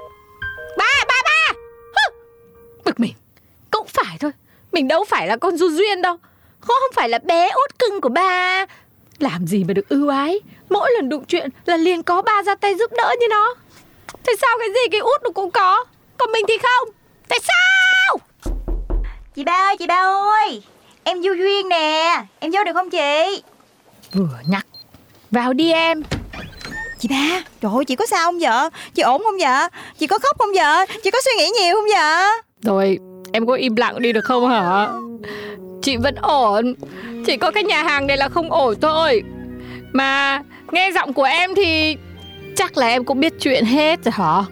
Ba, 0.78 0.86
ba, 1.08 1.16
ba. 1.26 1.54
Bực 2.86 3.00
mình. 3.00 3.14
Cũng 3.72 3.88
phải 3.88 4.18
thôi. 4.20 4.32
Mình 4.72 4.88
đâu 4.88 5.06
phải 5.10 5.28
là 5.28 5.38
con 5.38 5.58
Du 5.58 5.70
Duyên 5.70 6.02
đâu. 6.02 6.18
Không 6.62 6.82
phải 6.96 7.10
là 7.10 7.20
bé 7.24 7.50
út 7.50 7.80
cưng 7.80 8.02
của 8.02 8.10
ba. 8.10 8.66
Làm 9.20 9.48
gì 9.48 9.64
mà 9.64 9.74
được 9.74 9.90
ưu 9.90 10.10
ái? 10.10 10.40
Mỗi 10.70 10.92
lần 10.96 11.10
đụng 11.10 11.26
chuyện 11.26 11.50
là 11.66 11.78
liền 11.78 12.04
có 12.04 12.22
ba 12.22 12.44
ra 12.44 12.56
tay 12.56 12.76
giúp 12.76 12.92
đỡ 12.98 13.16
như 13.20 13.28
nó. 13.30 13.56
Thế 14.24 14.34
sao 14.42 14.58
cái 14.60 14.68
gì 14.70 14.90
cái 14.92 15.00
út 15.00 15.24
nó 15.24 15.30
cũng 15.30 15.52
có? 15.52 15.86
Còn 16.18 16.32
mình 16.32 16.46
thì 16.48 16.54
không. 16.58 16.90
Tại 17.28 17.40
sao? 17.48 18.18
Chị 19.36 19.44
ba 19.44 19.54
ơi 19.54 19.78
chị 19.78 19.88
ba 19.88 20.02
ơi. 20.40 20.64
Em 21.04 21.24
Du 21.24 21.34
Duyên 21.34 21.70
nè. 21.70 22.24
Em 22.40 22.52
vô 22.52 22.64
được 22.64 22.74
không 22.74 22.90
chị? 22.90 23.44
Vừa 24.14 24.40
nhắc. 24.48 24.66
Vào 25.32 25.54
đi 25.54 25.72
em. 25.72 26.04
Chị 27.00 27.10
ba 27.12 27.44
Trời 27.62 27.72
ơi 27.76 27.86
chị 27.86 27.96
có 27.96 28.06
sao 28.06 28.26
không 28.26 28.40
vợ 28.40 28.70
Chị 28.94 29.02
ổn 29.02 29.22
không 29.24 29.38
vợ 29.40 29.68
Chị 29.98 30.08
có 30.08 30.20
khóc 30.20 30.36
không 30.40 30.50
vợ 30.56 30.86
Chị 31.04 31.12
có 31.12 31.20
suy 31.26 31.32
nghĩ 31.38 31.50
nhiều 31.60 31.76
không 31.76 31.86
vợ 31.96 32.26
Rồi 32.62 33.00
em 33.32 33.48
có 33.48 33.54
im 33.54 33.76
lặng 33.76 34.02
đi 34.02 34.12
được 34.12 34.26
không 34.26 34.50
hả 34.50 34.88
Chị 35.82 35.98
vẫn 35.98 36.16
ổn. 36.16 36.74
Chỉ 37.26 37.38
có 37.38 37.52
cái 37.52 37.64
nhà 37.64 37.84
hàng 37.84 38.08
này 38.08 38.18
là 38.18 38.30
không 38.30 38.52
ổn 38.52 38.76
thôi. 38.82 39.24
Mà 39.94 40.42
nghe 40.72 40.92
giọng 40.92 41.14
của 41.14 41.24
em 41.24 41.56
thì 41.56 41.98
Chắc 42.56 42.78
là 42.78 42.88
em 42.88 43.04
cũng 43.04 43.20
biết 43.20 43.34
chuyện 43.40 43.66
hết 43.66 44.04
rồi 44.04 44.12
hả? 44.12 44.44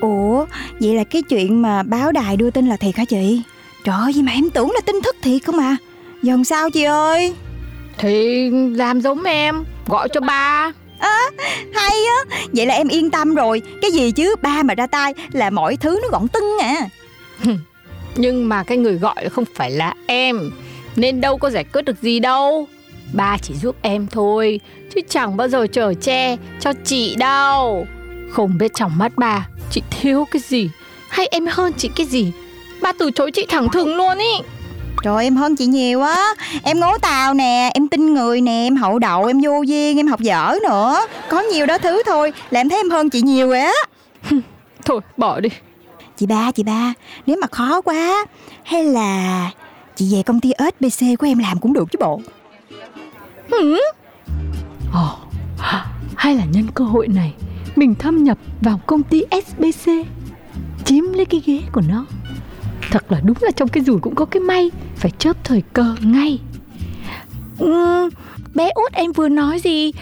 Ủa 0.00 0.46
Vậy 0.80 0.94
là 0.94 1.04
cái 1.04 1.22
chuyện 1.22 1.62
mà 1.62 1.82
báo 1.82 2.12
đài 2.12 2.36
đưa 2.36 2.50
tin 2.50 2.66
là 2.66 2.76
thiệt 2.76 2.96
hả 2.96 3.04
chị? 3.04 3.42
Trời 3.84 3.96
ơi 4.02 4.12
mà 4.22 4.32
em 4.32 4.50
tưởng 4.50 4.70
là 4.70 4.80
tin 4.80 4.96
thất 5.04 5.16
thiệt 5.22 5.42
không 5.44 5.58
à 5.58 5.76
Giờ 6.22 6.36
sao 6.44 6.70
chị 6.70 6.82
ơi? 6.82 7.34
Thì 7.98 8.50
làm 8.50 9.00
giống 9.00 9.24
em 9.24 9.64
Gọi 9.86 10.08
cho 10.08 10.20
ba. 10.20 10.72
Hay 11.74 11.96
á. 12.06 12.36
Vậy 12.52 12.66
là 12.66 12.74
em 12.74 12.88
yên 12.88 13.10
tâm 13.10 13.34
rồi. 13.34 13.62
Cái 13.82 13.90
gì 13.90 14.10
chứ? 14.10 14.36
Ba 14.42 14.62
mà 14.62 14.74
ra 14.74 14.86
tay 14.86 15.14
Là 15.32 15.50
mọi 15.50 15.76
thứ 15.76 16.00
nó 16.02 16.08
gọn 16.08 16.28
tưng 16.28 16.58
à 16.60 16.88
Nhưng 18.16 18.48
mà 18.48 18.62
cái 18.62 18.78
người 18.78 18.94
gọi 18.94 19.28
không 19.28 19.44
phải 19.54 19.70
là 19.70 19.94
em. 20.06 20.50
Nên 20.96 21.20
đâu 21.20 21.38
có 21.38 21.50
giải 21.50 21.64
quyết 21.64 21.82
được 21.82 22.02
gì 22.02 22.20
đâu. 22.20 22.68
Ba 23.12 23.38
chỉ 23.42 23.54
giúp 23.54 23.76
em 23.82 24.06
thôi 24.06 24.60
Chứ 24.94 25.00
chẳng 25.08 25.36
bao 25.36 25.48
giờ 25.48 25.66
chở 25.72 25.94
che 25.94 26.36
cho 26.60 26.72
chị 26.84 27.16
đâu. 27.18 27.86
Không 28.30 28.58
biết 28.58 28.74
trong 28.74 28.98
mắt 28.98 29.12
ba 29.16 29.48
Chị 29.70 29.82
thiếu 29.90 30.26
cái 30.30 30.42
gì? 30.48 30.70
Hay 31.08 31.26
em 31.26 31.46
hơn 31.46 31.72
chị 31.72 31.90
cái 31.96 32.06
gì? 32.06 32.32
Ba 32.82 32.92
từ 32.98 33.10
chối 33.10 33.30
chị 33.30 33.46
thẳng 33.48 33.68
thừng 33.72 33.96
luôn 33.96 34.18
ý. 34.18 34.32
Trời 35.04 35.24
em 35.24 35.36
hơn 35.36 35.56
chị 35.56 35.66
nhiều 35.66 36.02
á. 36.02 36.34
Em 36.62 36.80
ngố 36.80 36.98
tàu 36.98 37.34
nè 37.34 37.70
Em 37.74 37.88
tin 37.88 38.14
người 38.14 38.40
nè 38.40 38.66
Em 38.66 38.76
hậu 38.76 38.98
đậu 38.98 39.24
Em 39.24 39.40
vô 39.44 39.62
duyên 39.62 39.98
Em 39.98 40.06
học 40.06 40.20
dở 40.20 40.54
nữa. 40.62 41.06
Có 41.28 41.40
nhiều 41.40 41.66
đó 41.66 41.78
thứ 41.78 42.02
thôi 42.06 42.32
Là 42.50 42.60
em 42.60 42.68
thấy 42.68 42.78
em 42.78 42.90
hơn 42.90 43.10
chị 43.10 43.22
nhiều 43.22 43.48
rồi 43.48 43.60
á. 43.60 43.72
Thôi 44.84 45.00
bỏ 45.16 45.40
đi 45.40 45.48
Chị 46.16 46.26
ba 46.26 46.52
chị 46.52 46.62
ba 46.62 46.92
Nếu 47.26 47.36
mà 47.40 47.46
khó 47.46 47.80
quá 47.80 48.24
Hay 48.62 48.84
là 48.84 49.50
Chị 49.96 50.14
về 50.14 50.22
công 50.22 50.40
ty 50.40 50.52
SBC 50.58 51.06
của 51.18 51.26
em 51.26 51.38
làm 51.38 51.58
cũng 51.58 51.72
được 51.72 51.88
chứ 51.92 51.98
bộ. 52.00 52.20
Ồ, 54.92 55.16
hay 56.16 56.34
là 56.34 56.44
nhân 56.44 56.66
cơ 56.74 56.84
hội 56.84 57.08
này 57.08 57.34
Mình 57.76 57.94
thâm 57.94 58.24
nhập 58.24 58.38
vào 58.60 58.80
công 58.86 59.02
ty 59.02 59.22
SBC 59.46 59.90
Chiếm 60.84 61.12
lấy 61.12 61.24
cái 61.24 61.42
ghế 61.46 61.60
của 61.72 61.82
nó. 61.88 62.06
Thật 62.90 63.12
là 63.12 63.20
đúng 63.24 63.36
là 63.40 63.50
trong 63.50 63.68
cái 63.68 63.84
rủi 63.84 63.98
cũng 64.00 64.14
có 64.14 64.24
cái 64.24 64.40
may 64.40 64.70
Phải 64.96 65.10
chớp 65.18 65.44
thời 65.44 65.62
cơ 65.72 65.94
ngay. 66.00 66.38
Ừ, 67.58 68.10
Bé 68.54 68.70
út 68.74 68.92
em 68.92 69.12
vừa 69.12 69.28
nói 69.28 69.60
gì? 69.60 69.92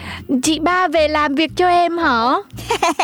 Chị 0.43 0.59
ba 0.59 0.87
về 0.87 1.07
làm 1.07 1.35
việc 1.35 1.51
cho 1.55 1.67
em 1.67 1.97
hả? 1.97 2.35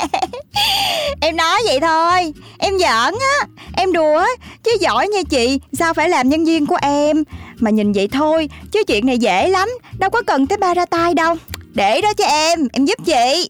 Em 1.21 1.38
nói 1.38 1.62
vậy 1.65 1.80
thôi 1.82 2.34
Em 2.62 2.78
giỡn 2.80 3.19
á. 3.19 3.47
Em 3.78 3.93
đùa 3.93 4.17
á. 4.17 4.28
Chứ 4.63 4.71
giỏi 4.80 5.08
nha 5.08 5.21
chị 5.30 5.60
Sao 5.74 5.93
phải 5.93 6.10
làm 6.10 6.30
nhân 6.30 6.45
viên 6.45 6.65
của 6.65 6.78
em? 6.82 7.24
Mà 7.60 7.69
nhìn 7.69 7.91
vậy 7.91 8.08
thôi 8.12 8.50
Chứ 8.71 8.84
chuyện 8.88 9.06
này 9.06 9.17
dễ 9.17 9.47
lắm. 9.47 9.69
Đâu 10.00 10.10
có 10.10 10.21
cần 10.28 10.47
tới 10.47 10.58
ba 10.58 10.74
ra 10.74 10.86
tay 10.86 11.13
đâu. 11.13 11.36
Để 11.74 12.02
đó 12.02 12.13
cho 12.17 12.26
em 12.26 12.67
Em 12.74 12.86
giúp 12.86 12.97
chị. 13.06 13.50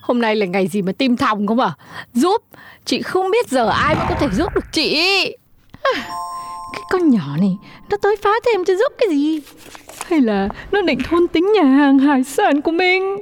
Hôm 0.00 0.20
nay 0.20 0.36
là 0.36 0.46
ngày 0.46 0.68
gì 0.68 0.82
mà 0.82 0.92
tim 0.98 1.16
thòng 1.16 1.46
không 1.46 1.60
à? 1.60 1.72
Giúp 2.14 2.42
Chị 2.84 3.02
không 3.02 3.30
biết 3.30 3.48
giờ 3.48 3.68
ai 3.68 3.94
mới 3.94 4.04
có 4.08 4.14
thể 4.20 4.26
giúp 4.32 4.54
được 4.54 4.64
chị. 4.72 4.96
Cái 6.72 6.82
con 6.90 7.10
nhỏ 7.10 7.36
này 7.40 7.56
Nó 7.90 7.96
tới 8.02 8.16
phá 8.22 8.30
thêm 8.46 8.64
cho 8.64 8.74
giúp 8.74 8.92
cái 8.98 9.08
gì? 9.08 9.40
Hay 10.06 10.20
là 10.20 10.48
nó 10.70 10.82
định 10.82 10.98
thôn 11.10 11.28
tính 11.28 11.52
nhà 11.52 11.62
hàng 11.62 11.98
hải 11.98 12.24
sản 12.24 12.62
của 12.62 12.70
mình? 12.70 13.16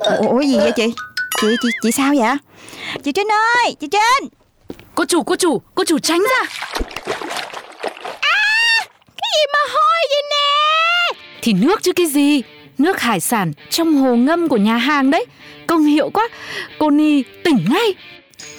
Ủa, 0.00 0.28
ủa 0.28 0.40
gì 0.40 0.56
vậy 0.56 0.72
chị 0.76 0.92
Chị 1.38 1.48
chị 1.62 1.68
chị 1.82 1.90
sao 1.90 2.14
vậy? 2.18 2.36
Chị 3.04 3.12
Trinh 3.12 3.28
ơi 3.32 3.74
chị 3.80 3.86
Trinh! 3.90 4.28
Cô 4.94 5.04
chủ, 5.04 5.22
cô 5.22 5.36
chủ, 5.36 5.62
cô 5.74 5.84
chủ 5.84 5.98
tránh 5.98 6.18
ra. 6.20 6.46
Cái 9.16 9.30
gì 9.34 9.42
mà 9.52 9.58
hôi 9.72 10.06
vậy 10.10 10.22
nè? 10.30 11.20
Thì 11.42 11.52
nước 11.52 11.82
chứ 11.82 11.92
cái 11.92 12.06
gì? 12.06 12.42
Nước 12.78 13.00
hải 13.00 13.20
sản 13.20 13.52
trong 13.70 13.94
hồ 13.94 14.16
ngâm 14.16 14.48
của 14.48 14.56
nhà 14.56 14.76
hàng 14.76 15.10
đấy. 15.10 15.26
Công 15.66 15.84
hiệu 15.84 16.10
quá. 16.10 16.28
Cô 16.78 16.90
Ni 16.90 17.22
tỉnh 17.44 17.64
ngay. 17.70 17.94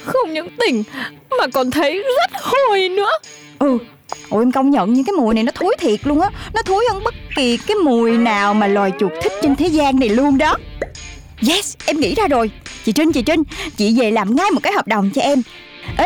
Không 0.03 0.33
những 0.33 0.47
tỉnh 0.59 0.83
Mà 1.29 1.47
còn 1.53 1.71
thấy 1.71 2.03
rất 2.17 2.41
hôi 2.41 2.89
nữa. 2.89 3.11
Ừ 3.59 3.77
Ủa 4.29 4.39
em 4.39 4.51
công 4.51 4.69
nhận 4.69 4.93
những 4.93 5.03
cái 5.05 5.13
mùi 5.13 5.33
này 5.33 5.43
nó 5.43 5.51
thối 5.55 5.75
thiệt 5.79 6.07
luôn 6.07 6.21
á. 6.21 6.29
Nó 6.53 6.61
thối 6.61 6.85
hơn 6.91 7.03
bất 7.03 7.13
kỳ 7.35 7.57
cái 7.57 7.75
mùi 7.75 8.11
nào 8.11 8.53
mà 8.53 8.67
loài 8.67 8.91
chuột 8.99 9.11
thích 9.21 9.31
trên 9.41 9.55
thế 9.55 9.67
gian 9.67 9.99
này 9.99 10.09
luôn 10.09 10.37
đó 10.37 10.55
Yes, 11.47 11.73
em 11.85 11.99
nghĩ 11.99 12.15
ra 12.15 12.27
rồi. 12.27 12.51
Chị 12.85 12.91
Trinh, 12.91 13.11
chị 13.11 13.21
Trinh, 13.21 13.43
chị 13.77 13.99
về 13.99 14.11
làm 14.11 14.35
ngay 14.35 14.51
một 14.51 14.59
cái 14.63 14.73
hợp 14.73 14.87
đồng 14.87 15.09
cho 15.11 15.21
em. 15.21 15.41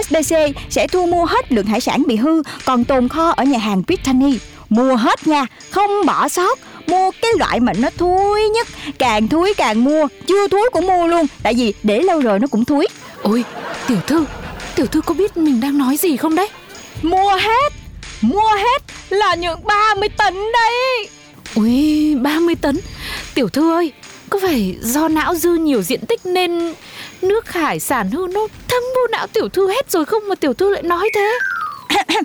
SBC 0.03 0.35
sẽ 0.69 0.87
thu 0.87 1.05
mua 1.05 1.25
hết 1.25 1.51
lượng 1.51 1.65
hải 1.65 1.81
sản 1.81 2.03
bị 2.07 2.15
hư 2.15 2.43
Còn 2.65 2.83
tồn 2.83 3.07
kho 3.09 3.29
ở 3.29 3.43
nhà 3.43 3.57
hàng 3.57 3.83
Brittany. 3.87 4.39
Mua 4.69 4.95
hết 4.95 5.27
nha, 5.27 5.45
không 5.69 6.05
bỏ 6.05 6.29
sót. 6.29 6.59
Mua 6.87 7.11
cái 7.21 7.31
loại 7.39 7.59
mà 7.59 7.73
nó 7.73 7.89
thúi 7.97 8.49
nhất 8.49 8.67
Càng 8.97 9.27
thúi 9.27 9.53
càng 9.53 9.83
mua. 9.83 10.07
Chưa 10.27 10.47
thúi 10.47 10.69
cũng 10.71 10.87
mua 10.87 11.07
luôn 11.07 11.25
Tại 11.43 11.53
vì 11.53 11.73
để 11.83 11.99
lâu 11.99 12.19
rồi 12.19 12.39
nó 12.39 12.47
cũng 12.47 12.65
thúi. 12.65 12.87
Ôi, 13.21 13.43
tiểu 13.87 13.97
thư 14.07 14.25
Tiểu 14.75 14.85
thư 14.85 15.01
có 15.01 15.13
biết 15.13 15.37
mình 15.37 15.61
đang 15.61 15.77
nói 15.77 15.97
gì 15.97 16.17
không 16.17 16.35
đấy? 16.35 16.49
Mua 17.01 17.35
hết 17.35 17.73
Mua 18.21 18.49
hết 18.55 18.83
là 19.09 19.35
những 19.35 19.59
30 19.63 20.09
tấn 20.09 20.33
đấy. 20.33 21.09
Ui, 21.55 22.15
30 22.15 22.55
tấn. 22.55 22.79
Tiểu 23.33 23.49
thư 23.49 23.71
ơi, 23.71 23.91
có 24.35 24.47
phải 24.47 24.75
do 24.81 25.07
não 25.07 25.35
dư 25.35 25.53
nhiều 25.53 25.81
diện 25.81 25.99
tích 26.05 26.25
nên 26.25 26.73
nước 27.21 27.49
hải 27.49 27.79
sản 27.79 28.11
hư 28.11 28.27
nó 28.33 28.47
thấm 28.67 28.83
vô 28.95 29.07
não 29.11 29.27
tiểu 29.27 29.49
thư 29.49 29.67
hết 29.67 29.91
rồi 29.91 30.05
không 30.05 30.27
mà 30.27 30.35
tiểu 30.35 30.53
thư 30.53 30.69
lại 30.69 30.83
nói 30.83 31.09
thế? 31.15 31.39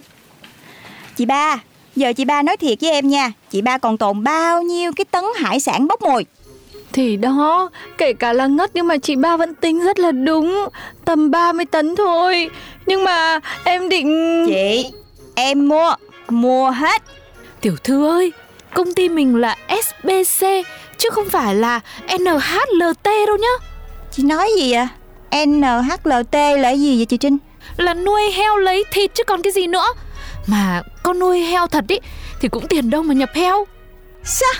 Chị 1.16 1.24
ba, 1.24 1.58
giờ 1.96 2.12
chị 2.12 2.24
ba 2.24 2.42
nói 2.42 2.56
thiệt 2.56 2.78
với 2.80 2.90
em 2.90 3.08
nha. 3.08 3.32
Chị 3.50 3.60
ba 3.60 3.78
còn 3.78 3.98
tồn 3.98 4.24
bao 4.24 4.62
nhiêu 4.62 4.92
cái 4.96 5.04
tấn 5.04 5.24
hải 5.36 5.60
sản 5.60 5.86
bốc 5.86 6.02
mùi? 6.02 6.24
Thì 6.92 7.16
đó, 7.16 7.70
kể 7.98 8.12
cả 8.12 8.32
là 8.32 8.46
ngất 8.46 8.70
nhưng 8.74 8.86
mà 8.86 8.96
chị 8.96 9.16
ba 9.16 9.36
vẫn 9.36 9.54
tính 9.54 9.84
rất 9.84 9.98
là 9.98 10.12
đúng. 10.12 10.68
Tầm 11.04 11.30
30 11.30 11.64
tấn 11.64 11.96
thôi. 11.96 12.50
Nhưng 12.86 13.04
mà 13.04 13.40
em 13.64 13.88
định... 13.88 14.44
Chị, 14.48 14.90
em 15.34 15.68
mua, 15.68 15.94
mua 16.28 16.70
hết. 16.70 17.02
Tiểu 17.60 17.76
thư 17.84 18.06
ơi, 18.06 18.32
công 18.74 18.94
ty 18.94 19.08
mình 19.08 19.36
là 19.36 19.56
SBC 19.68 20.46
chứ 21.00 21.08
không 21.12 21.28
phải 21.28 21.54
là 21.54 21.80
NHLT 22.18 23.04
đâu 23.04 23.36
nhá 23.36 23.66
Chị 24.10 24.22
nói 24.22 24.50
gì 24.56 24.72
à? 24.72 24.88
NHLT 25.46 26.34
là 26.58 26.70
gì 26.70 26.96
vậy 26.96 27.06
chị 27.06 27.16
Trinh? 27.16 27.38
Là 27.76 27.94
nuôi 27.94 28.30
heo 28.30 28.56
lấy 28.56 28.84
thịt 28.92 29.10
chứ 29.14 29.24
còn 29.24 29.42
cái 29.42 29.52
gì 29.52 29.66
nữa 29.66 29.86
Mà 30.46 30.82
con 31.02 31.18
nuôi 31.18 31.40
heo 31.40 31.66
thật 31.66 31.84
ý 31.88 31.98
Thì 32.40 32.48
cũng 32.48 32.68
tiền 32.68 32.90
đâu 32.90 33.02
mà 33.02 33.14
nhập 33.14 33.30
heo 33.34 33.66
Sao? 34.24 34.52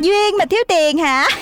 Duyên 0.00 0.36
mà 0.38 0.44
thiếu 0.44 0.62
tiền 0.68 0.98
hả? 0.98 1.28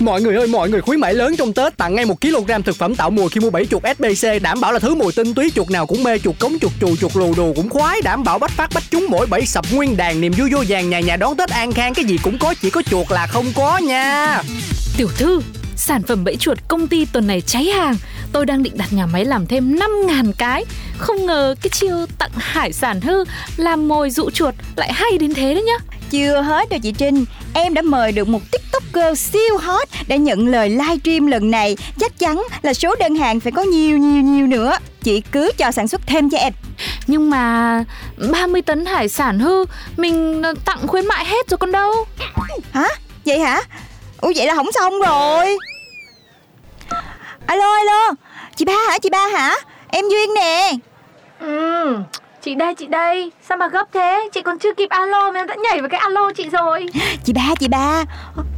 Mọi 0.00 0.22
người 0.22 0.36
ơi, 0.36 0.46
mọi 0.46 0.70
người 0.70 0.80
khuyến 0.80 1.00
mãi 1.00 1.14
lớn 1.14 1.36
trong 1.36 1.52
Tết 1.52 1.76
tặng 1.76 1.94
ngay 1.94 2.04
1 2.04 2.20
kg 2.20 2.62
thực 2.64 2.76
phẩm 2.76 2.94
tạo 2.94 3.10
mùi 3.10 3.28
khi 3.28 3.40
mua 3.40 3.50
7 3.50 3.66
chuột 3.66 3.82
SBC 3.98 4.28
đảm 4.42 4.60
bảo 4.60 4.72
là 4.72 4.78
thứ 4.78 4.94
mùi 4.94 5.12
tinh 5.12 5.34
túy 5.34 5.52
chuột 5.54 5.70
nào 5.70 5.86
cũng 5.86 6.02
mê 6.02 6.18
chuột 6.18 6.38
cống 6.38 6.58
chuột 6.58 6.72
chù 6.80 6.96
chuột 6.96 7.16
lù 7.16 7.34
đù 7.36 7.52
cũng 7.56 7.68
khoái 7.68 8.02
đảm 8.02 8.24
bảo 8.24 8.38
bách 8.38 8.50
phát 8.50 8.70
bách 8.74 8.82
chúng 8.90 9.06
mỗi 9.10 9.26
bảy 9.26 9.46
sập 9.46 9.64
nguyên 9.72 9.96
đàn 9.96 10.20
niềm 10.20 10.32
vui 10.38 10.50
vô 10.52 10.64
vàng 10.68 10.90
nhà 10.90 11.00
nhà 11.00 11.16
đón 11.16 11.36
Tết 11.36 11.50
an 11.50 11.72
khang 11.72 11.94
cái 11.94 12.04
gì 12.04 12.18
cũng 12.22 12.38
có 12.38 12.54
chỉ 12.62 12.70
có 12.70 12.82
chuột 12.82 13.10
là 13.10 13.26
không 13.26 13.46
có 13.54 13.78
nha. 13.78 14.42
Tiểu 14.96 15.08
thư, 15.16 15.40
sản 15.76 16.02
phẩm 16.02 16.24
bẫy 16.24 16.36
chuột 16.36 16.58
công 16.68 16.88
ty 16.88 17.04
tuần 17.04 17.26
này 17.26 17.40
cháy 17.40 17.64
hàng. 17.64 17.96
Tôi 18.32 18.46
đang 18.46 18.62
định 18.62 18.76
đặt 18.76 18.92
nhà 18.92 19.06
máy 19.06 19.24
làm 19.24 19.46
thêm 19.46 19.74
5.000 19.74 20.32
cái. 20.38 20.64
Không 20.98 21.26
ngờ 21.26 21.54
cái 21.62 21.70
chiêu 21.70 22.06
tặng 22.18 22.30
hải 22.34 22.72
sản 22.72 23.00
hư 23.00 23.24
Làm 23.56 23.88
mồi 23.88 24.10
dụ 24.10 24.30
chuột 24.30 24.54
lại 24.76 24.92
hay 24.92 25.18
đến 25.18 25.34
thế 25.34 25.54
đấy 25.54 25.62
nhá. 25.62 25.99
Chưa 26.10 26.40
hết 26.40 26.68
đâu 26.68 26.80
chị 26.82 26.92
Trinh. 26.92 27.24
Em 27.54 27.74
đã 27.74 27.82
mời 27.82 28.12
được 28.12 28.28
một 28.28 28.40
tiktoker 28.52 29.18
siêu 29.18 29.58
hot 29.58 29.88
Để 30.06 30.18
nhận 30.18 30.46
lời 30.46 30.68
livestream 30.68 31.26
lần 31.26 31.50
này. 31.50 31.76
Chắc 32.00 32.18
chắn 32.18 32.42
là 32.62 32.74
số 32.74 32.94
đơn 33.00 33.16
hàng 33.16 33.40
phải 33.40 33.52
có 33.52 33.62
nhiều 33.62 33.98
nhiều 33.98 34.22
nhiều 34.22 34.46
nữa. 34.46 34.72
Chị 35.02 35.20
cứ 35.32 35.52
cho 35.58 35.70
sản 35.70 35.88
xuất 35.88 36.00
thêm 36.06 36.30
cho 36.30 36.38
em. 36.38 36.52
Nhưng 37.06 37.30
mà 37.30 37.84
30 38.32 38.62
tấn 38.62 38.86
hải 38.86 39.08
sản 39.08 39.38
hư 39.38 39.64
Mình 39.96 40.42
tặng 40.64 40.86
khuyến 40.86 41.06
mại 41.06 41.24
hết 41.24 41.48
rồi 41.48 41.58
còn 41.58 41.72
đâu. 41.72 41.92
Hả? 42.72 42.88
Vậy 43.24 43.38
hả? 43.38 43.62
Ủa 44.20 44.32
vậy 44.36 44.46
là 44.46 44.54
không 44.54 44.72
xong 44.72 45.00
rồi. 45.00 45.56
Alo 47.46 47.74
alo. 47.74 48.10
Chị 48.56 48.64
ba 48.64 48.76
hả? 48.88 48.98
Chị 48.98 49.10
ba 49.10 49.26
hả? 49.28 49.54
Em 49.88 50.04
Duyên 50.08 50.34
nè. 50.34 50.72
Ừ, 51.40 51.96
chị 52.42 52.54
đây 52.54 52.74
chị 52.74 52.86
đây. 52.86 53.32
Sao 53.48 53.58
mà 53.58 53.68
gấp 53.68 53.84
thế? 53.92 54.28
Chị 54.32 54.42
còn 54.42 54.58
chưa 54.58 54.74
kịp 54.74 54.90
alo 54.90 55.30
mà 55.30 55.40
em 55.40 55.46
đã 55.46 55.54
nhảy 55.64 55.80
vào 55.80 55.88
cái 55.88 56.00
alo 56.00 56.32
chị 56.36 56.48
rồi. 56.48 56.86
Chị 57.24 57.32
ba 57.32 57.54
chị 57.60 57.68
ba. 57.68 58.04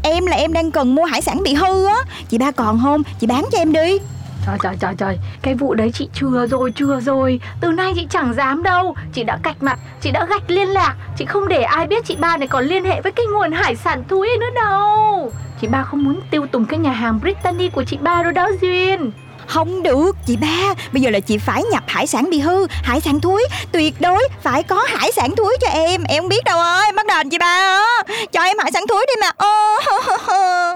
Em 0.03 0.27
là 0.27 0.37
em 0.37 0.53
đang 0.53 0.71
cần 0.71 0.95
mua 0.95 1.05
hải 1.05 1.23
sản 1.23 1.42
bị 1.42 1.55
hư 1.55 1.87
á. 1.87 1.97
Chị 2.29 2.38
ba 2.38 2.51
còn 2.51 2.81
không? 2.83 3.03
Chị 3.21 3.27
bán 3.27 3.45
cho 3.53 3.59
em 3.59 3.73
đi. 3.73 3.99
Trời 4.47 4.59
trời 4.62 4.77
trời 4.81 4.95
trời. 4.99 5.18
Cái 5.42 5.55
vụ 5.55 5.75
đấy 5.75 5.90
chị 5.95 6.09
chừa 6.14 6.47
rồi 6.47 6.73
chừa 6.77 7.01
rồi. 7.01 7.40
Từ 7.61 7.68
nay 7.68 7.92
chị 7.97 8.07
chẳng 8.11 8.35
dám 8.35 8.62
đâu. 8.62 8.95
Chị 9.12 9.23
đã 9.23 9.38
cạch 9.42 9.62
mặt 9.62 9.79
Chị 10.01 10.11
đã 10.11 10.27
gạch 10.27 10.51
liên 10.51 10.68
lạc. 10.68 10.95
Chị 11.16 11.25
không 11.25 11.49
để 11.49 11.62
ai 11.62 11.87
biết 11.87 12.05
chị 12.05 12.16
ba 12.16 12.37
này 12.37 12.49
còn 12.49 12.64
liên 12.64 12.85
hệ 12.85 13.01
với 13.01 13.12
cái 13.12 13.27
nguồn 13.27 13.53
hải 13.53 13.77
sản 13.77 14.03
thúi 14.09 14.29
nữa 14.40 14.51
đâu. 14.55 15.33
Chị 15.61 15.68
ba 15.68 15.83
không 15.83 16.05
muốn 16.05 16.21
tiêu 16.31 16.47
tùng 16.47 16.64
cái 16.64 16.79
nhà 16.79 16.92
hàng 16.92 17.21
Brittany 17.21 17.68
của 17.68 17.85
chị 17.85 17.99
ba 18.01 18.23
rồi 18.23 18.33
đó 18.33 18.49
Duyên 18.61 19.11
Không 19.47 19.83
được 19.83 20.13
chị 20.27 20.37
ba. 20.37 20.75
Bây 20.93 21.03
giờ 21.03 21.11
là 21.11 21.21
chị 21.21 21.39
phải 21.39 21.63
nhập 21.73 21.85
hải 21.87 22.07
sản 22.07 22.31
bị 22.31 22.41
hư 22.41 22.67
Hải 22.83 23.01
sản 23.01 23.21
thúi 23.21 23.47
Tuyệt 23.73 24.01
đối 24.01 24.29
phải 24.43 24.63
có 24.63 24.85
hải 24.89 25.13
sản 25.13 25.37
thúi 25.37 25.57
cho 25.61 25.69
em. 25.69 26.05
Em 26.09 26.23
không 26.23 26.29
biết 26.29 26.45
đâu 26.45 26.59
ơi 26.59 26.87
Em 26.87 26.95
bắt 26.97 27.07
đền 27.07 27.31
chị 27.31 27.39
ba 27.39 27.47
á. 27.47 28.03
Cho 28.33 28.43
em 28.43 28.59
hải 28.59 28.73
sản 28.73 28.85
thúi 28.89 29.07
đi 29.09 29.15
mà. 29.21 29.31
Ô, 29.37 29.77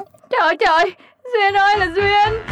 Trời 0.30 0.56
trời 0.60 0.92
Duyên 1.34 1.54
ơi 1.56 1.78
là 1.78 1.86
Duyên. 1.96 2.42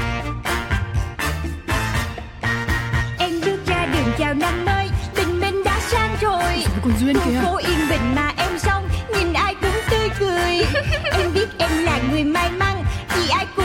Em 3.19 3.41
bước 3.45 3.59
ra 3.67 3.87
đường 3.93 4.13
chào 4.19 4.35
năm 4.35 4.65
mới 4.65 4.87
Tình 5.15 5.41
mình 5.41 5.65
đã 5.65 5.81
sang 5.91 6.17
rồi. 6.21 6.65
Còn 6.85 6.93
Duyên 7.01 7.17
Khu 7.17 7.31
phố 7.43 7.57
yên 7.57 7.89
bình 7.89 8.15
mà 8.15 8.33
em 8.37 8.59
xong 8.59 8.89
Nhìn 9.15 9.33
ai 9.33 9.55
cũng 9.61 9.71
tươi 9.91 10.09
cười. 10.21 10.67
Em 11.13 11.35
biết 11.35 11.47
em 11.59 11.85
là 11.85 11.99
người 12.11 12.25
may 12.25 12.51
mắn 12.51 12.85
Vì 13.17 13.29
ai 13.31 13.47
cũng 13.57 13.65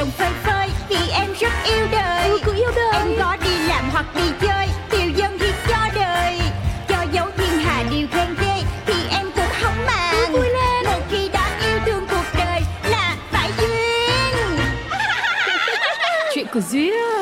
lòng 0.00 0.10
phơi 0.10 0.30
phới 0.44 0.68
Vì 0.88 1.10
em 1.12 1.32
rất 1.40 1.52
yêu 1.64 1.86
đời. 1.92 2.28
Ừ, 2.28 2.38
cứ 2.44 2.52
yêu 2.54 2.70
đời. 2.76 2.92
Em 2.92 3.08
có 3.18 3.36
đi 3.44 3.50
làm 3.68 3.90
hoặc 3.90 4.06
đi 4.14 4.22
chơi 4.40 4.68
Tiêu 4.90 5.10
dân 5.16 5.38
thì 5.38 5.46
cho 5.68 5.88
đời. 5.94 6.40
Cho 6.88 6.96
dấu 7.12 7.26
thiên 7.36 7.58
hà 7.58 7.84
điều 7.90 8.06
khen 8.12 8.34
ghê 8.40 8.62
Thì 8.86 8.94
em 9.10 9.30
cũng 9.36 9.52
không 9.60 9.86
màng. 9.86 10.32
Vui 10.32 10.48
lên. 10.48 10.84
Một 10.84 11.00
khi 11.10 11.28
đã 11.32 11.58
yêu 11.62 11.78
thương 11.86 12.06
cuộc 12.10 12.24
đời 12.38 12.60
Là 12.90 13.16
phải 13.32 13.50
duyên. 13.58 14.58
Chuyện 16.34 16.46
của 16.52 16.60
Duyên 16.70 17.19